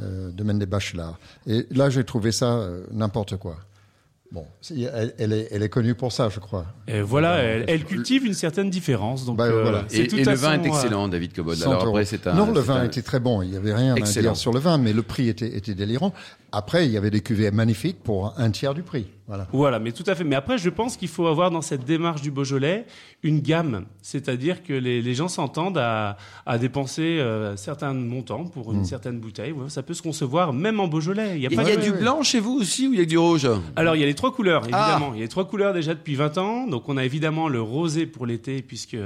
Euh, 0.00 0.30
domaine 0.30 0.58
des 0.58 0.66
Bachelars. 0.66 1.18
Et 1.46 1.66
là, 1.70 1.90
j'ai 1.90 2.04
trouvé 2.04 2.30
ça 2.32 2.52
euh, 2.58 2.84
n'importe 2.92 3.36
quoi. 3.36 3.56
Bon, 4.30 4.44
elle, 4.70 5.14
elle 5.18 5.32
est, 5.32 5.48
elle 5.50 5.62
est 5.62 5.68
connue 5.70 5.94
pour 5.94 6.12
ça, 6.12 6.28
je 6.28 6.38
crois. 6.38 6.66
Et 6.86 7.00
voilà, 7.00 7.36
elle, 7.38 7.64
elle 7.66 7.84
cultive 7.84 8.26
une 8.26 8.34
certaine 8.34 8.68
différence. 8.68 9.24
Donc, 9.24 9.38
Bah, 9.38 9.44
euh, 9.46 9.62
voilà. 9.62 9.84
c'est 9.88 10.00
Et, 10.00 10.06
tout 10.06 10.16
et 10.18 10.24
le 10.24 10.34
vin 10.34 10.56
son, 10.56 10.62
est 10.64 10.66
euh, 10.68 10.72
excellent, 10.74 11.08
David 11.08 11.32
Cobod. 11.32 11.56
100 11.56 11.70
Alors 11.70 11.82
euros. 11.82 11.88
après, 11.96 12.04
c'est 12.04 12.26
un. 12.26 12.34
non, 12.34 12.52
le 12.52 12.60
vin 12.60 12.76
un- 12.76 12.84
était 12.84 13.00
très 13.02 13.20
bon. 13.20 13.40
Il 13.42 13.50
n'y 13.50 13.56
avait 13.56 13.74
rien 13.74 13.94
Excellent. 13.94 14.28
à 14.28 14.32
dire 14.32 14.36
sur 14.36 14.52
le 14.52 14.60
vin, 14.60 14.76
mais 14.76 14.92
le 14.92 15.02
prix 15.02 15.28
était, 15.30 15.56
était 15.56 15.74
délirant. 15.74 16.12
Après, 16.52 16.84
il 16.84 16.92
y 16.92 16.98
avait 16.98 17.10
des 17.10 17.22
cuvées 17.22 17.50
magnifiques 17.50 18.02
pour 18.02 18.34
un 18.38 18.50
tiers 18.50 18.74
du 18.74 18.82
prix. 18.82 19.06
Voilà. 19.28 19.46
Voilà, 19.52 19.78
mais 19.78 19.92
tout 19.92 20.04
à 20.06 20.14
fait. 20.14 20.24
Mais 20.24 20.34
après, 20.36 20.56
je 20.56 20.70
pense 20.70 20.96
qu'il 20.96 21.08
faut 21.08 21.26
avoir 21.26 21.50
dans 21.50 21.60
cette 21.60 21.84
démarche 21.84 22.22
du 22.22 22.30
Beaujolais 22.30 22.86
une 23.22 23.40
gamme, 23.40 23.84
c'est-à-dire 24.00 24.62
que 24.62 24.72
les, 24.72 25.02
les 25.02 25.14
gens 25.14 25.28
s'entendent 25.28 25.76
à, 25.76 26.16
à 26.46 26.56
dépenser 26.56 27.18
euh, 27.20 27.54
certains 27.56 27.92
montants 27.92 28.44
pour 28.46 28.72
Hmm. 28.72 28.76
une 28.78 28.84
certaine 28.86 29.20
bouteille. 29.20 29.52
Ouais, 29.52 29.68
ça 29.68 29.82
peut 29.82 29.92
se 29.94 30.00
concevoir 30.02 30.52
même 30.54 30.80
en 30.80 30.88
Beaujolais. 30.88 31.32
Il 31.36 31.42
y 31.42 31.46
a 31.46 31.50
pas 31.50 31.62
il 31.62 31.68
y 31.68 31.72
a 31.72 31.76
du 31.76 31.92
blanc 31.92 32.22
chez 32.22 32.40
vous 32.40 32.54
aussi 32.58 32.88
ou 32.88 32.94
il 32.94 32.98
y 32.98 33.02
a 33.02 33.04
du 33.04 33.18
rouge? 33.18 33.46
Alors, 33.76 33.94
il 33.96 34.00
y 34.00 34.02
a 34.02 34.06
les 34.06 34.14
trois 34.14 34.32
couleurs, 34.32 34.62
Ah. 34.72 34.94
évidemment. 34.94 35.12
Il 35.14 35.18
y 35.18 35.20
a 35.20 35.24
les 35.24 35.28
trois 35.28 35.46
couleurs 35.46 35.74
déjà 35.74 35.92
depuis 35.94 36.14
20 36.14 36.38
ans. 36.38 36.66
Donc, 36.66 36.88
on 36.88 36.96
a 36.96 37.04
évidemment 37.04 37.48
le 37.48 37.60
rosé 37.60 38.06
pour 38.06 38.24
l'été, 38.24 38.62
puisque 38.62 38.96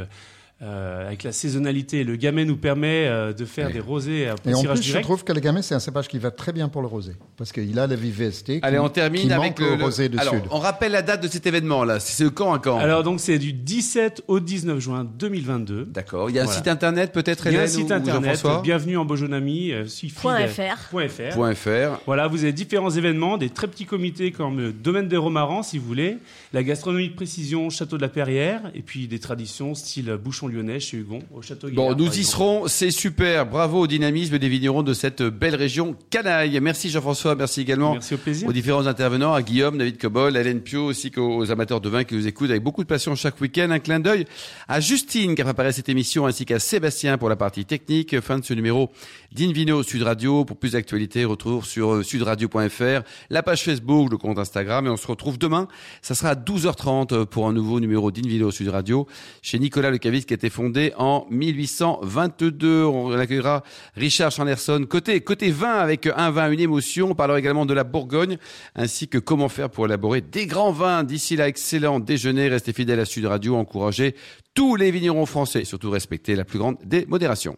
euh, 0.62 1.06
avec 1.06 1.24
la 1.24 1.32
saisonnalité. 1.32 2.04
Le 2.04 2.16
gamay 2.16 2.44
nous 2.44 2.56
permet 2.56 3.06
euh, 3.06 3.32
de 3.32 3.44
faire 3.44 3.70
des 3.70 3.80
rosés 3.80 4.28
à 4.28 4.34
Et 4.46 4.54
en 4.54 4.62
plus, 4.62 4.82
je 4.82 4.98
trouve 4.98 5.24
que 5.24 5.32
le 5.32 5.40
gamay, 5.40 5.62
c'est 5.62 5.74
un 5.74 5.80
cépage 5.80 6.08
qui 6.08 6.18
va 6.18 6.30
très 6.30 6.52
bien 6.52 6.68
pour 6.68 6.82
le 6.82 6.88
rosé. 6.88 7.12
Parce 7.36 7.50
qu'il 7.52 7.78
a 7.78 7.86
la 7.86 7.96
vivacité. 7.96 8.60
qui- 8.60 8.66
Allez, 8.66 8.78
on 8.78 8.86
qui 8.86 8.92
termine 8.92 9.32
avec 9.32 9.58
manque 9.58 9.70
le, 9.70 9.76
le- 9.76 9.84
rosé 9.84 10.08
du 10.08 10.18
Alors, 10.18 10.34
Sud. 10.34 10.44
on 10.50 10.58
rappelle 10.58 10.92
la 10.92 11.02
date 11.02 11.22
de 11.22 11.28
cet 11.28 11.46
événement 11.46 11.84
là. 11.84 11.98
C'est 12.00 12.22
de 12.24 12.28
quand 12.28 12.52
à 12.52 12.58
quand 12.58 12.78
Alors 12.78 13.02
donc 13.02 13.20
c'est 13.20 13.38
du 13.38 13.52
17 13.52 14.22
au 14.28 14.38
19 14.40 14.78
juin 14.78 15.04
2022. 15.18 15.86
D'accord. 15.86 16.30
Il 16.30 16.36
y 16.36 16.38
a 16.38 16.42
un 16.42 16.44
Voilà. 16.44 16.58
site 16.58 16.68
internet 16.68 17.12
peut-être 17.12 17.46
Il 17.46 17.52
y 17.54 17.56
a 17.56 17.60
un 17.60 17.62
Hélène 17.64 17.74
site 17.74 17.90
ou 17.90 17.94
internet, 17.94 18.40
bienvenue 18.62 18.96
en 18.96 19.04
Beaujonami, 19.04 19.72
euh, 19.72 19.86
suffit 19.86 20.14
Point 20.14 20.42
de- 20.42 20.46
fr. 20.46 20.88
point 20.90 21.08
fr. 21.08 21.34
Point 21.34 21.54
.fr. 21.54 22.00
Voilà, 22.06 22.28
vous 22.28 22.42
avez 22.44 22.52
différents 22.52 22.90
événements, 22.90 23.36
des 23.38 23.50
très 23.50 23.66
petits 23.66 23.86
comités 23.86 24.30
comme 24.30 24.58
le 24.58 24.72
domaine 24.72 25.08
des 25.08 25.16
romarans, 25.16 25.62
si 25.62 25.78
vous 25.78 25.86
voulez, 25.86 26.18
la 26.52 26.62
gastronomie 26.62 27.08
de 27.08 27.14
précision, 27.14 27.68
château 27.70 27.96
de 27.96 28.02
la 28.02 28.08
Perrière, 28.08 28.60
et 28.74 28.82
puis 28.82 29.08
des 29.08 29.18
traditions 29.18 29.74
style 29.74 30.16
bouchon 30.22 30.46
lyonnais 30.52 30.80
chez 30.80 30.98
Hugon, 30.98 31.20
au 31.34 31.42
château 31.42 31.68
Bon, 31.72 31.94
nous 31.94 32.18
y 32.18 32.24
serons, 32.24 32.68
c'est 32.68 32.90
super. 32.90 33.46
Bravo 33.46 33.80
au 33.80 33.86
dynamisme 33.86 34.38
des 34.38 34.48
vignerons 34.48 34.82
de 34.82 34.94
cette 34.94 35.22
belle 35.22 35.54
région 35.54 35.96
canaille. 36.10 36.58
Merci 36.60 36.90
Jean-François, 36.90 37.34
merci 37.34 37.60
également 37.60 37.94
Merci 37.94 38.14
au 38.14 38.18
plaisir. 38.18 38.48
aux 38.48 38.52
différents 38.52 38.86
intervenants, 38.86 39.32
à 39.32 39.42
Guillaume, 39.42 39.78
David 39.78 39.98
Cobol, 39.98 40.36
Hélène 40.36 40.60
Pio, 40.60 40.90
ainsi 40.90 41.10
qu'aux 41.10 41.50
amateurs 41.50 41.80
de 41.80 41.88
vin 41.88 42.04
qui 42.04 42.14
nous 42.14 42.26
écoutent 42.26 42.50
avec 42.50 42.62
beaucoup 42.62 42.82
de 42.82 42.88
passion 42.88 43.14
chaque 43.14 43.40
week-end. 43.40 43.70
Un 43.70 43.78
clin 43.78 44.00
d'œil 44.00 44.26
à 44.68 44.80
Justine 44.80 45.34
qui 45.34 45.42
a 45.42 45.44
préparé 45.44 45.72
cette 45.72 45.88
émission, 45.88 46.26
ainsi 46.26 46.44
qu'à 46.44 46.58
Sébastien 46.58 47.18
pour 47.18 47.28
la 47.28 47.36
partie 47.36 47.64
technique. 47.64 48.20
Fin 48.20 48.38
de 48.38 48.44
ce 48.44 48.54
numéro 48.54 48.90
d'Invino 49.32 49.82
Sud 49.82 50.02
Radio. 50.02 50.44
Pour 50.44 50.56
plus 50.58 50.72
d'actualités, 50.72 51.24
retour 51.24 51.64
sur 51.64 51.94
euh, 51.94 52.02
sudradio.fr, 52.02 53.02
la 53.30 53.42
page 53.42 53.62
Facebook, 53.64 54.10
le 54.10 54.18
compte 54.18 54.38
Instagram, 54.38 54.86
et 54.86 54.90
on 54.90 54.96
se 54.96 55.06
retrouve 55.06 55.38
demain. 55.38 55.68
Ça 56.02 56.14
sera 56.14 56.30
à 56.30 56.34
12h30 56.34 57.26
pour 57.26 57.46
un 57.48 57.52
nouveau 57.52 57.80
numéro 57.80 58.10
d'Invino 58.10 58.50
Sud 58.50 58.68
Radio 58.68 59.06
chez 59.42 59.58
Nicolas 59.58 59.90
Le 59.90 59.98
Caviste 59.98 60.28
qui 60.28 60.34
a 60.34 60.36
été 60.42 60.50
fondé 60.50 60.92
en 60.96 61.24
1822. 61.30 62.84
On 62.84 63.12
accueillera 63.12 63.62
Richard 63.94 64.32
Chanderson 64.32 64.84
côté 64.88 65.20
côté 65.20 65.52
vin 65.52 65.74
avec 65.74 66.08
un 66.08 66.32
vin, 66.32 66.50
une 66.50 66.58
émotion. 66.58 67.10
On 67.10 67.14
parlera 67.14 67.38
également 67.38 67.64
de 67.64 67.72
la 67.74 67.84
Bourgogne 67.84 68.38
ainsi 68.74 69.06
que 69.06 69.18
comment 69.18 69.48
faire 69.48 69.70
pour 69.70 69.86
élaborer 69.86 70.20
des 70.20 70.46
grands 70.46 70.72
vins. 70.72 71.04
D'ici 71.04 71.36
là, 71.36 71.46
excellent 71.46 72.00
déjeuner. 72.00 72.48
Restez 72.48 72.72
fidèles 72.72 72.98
à 72.98 73.04
Sud 73.04 73.24
Radio. 73.26 73.54
Encouragez 73.54 74.16
tous 74.52 74.74
les 74.74 74.90
vignerons 74.90 75.26
français. 75.26 75.64
Surtout 75.64 75.90
respectez 75.90 76.34
la 76.34 76.44
plus 76.44 76.58
grande 76.58 76.76
des 76.82 77.06
modérations. 77.06 77.56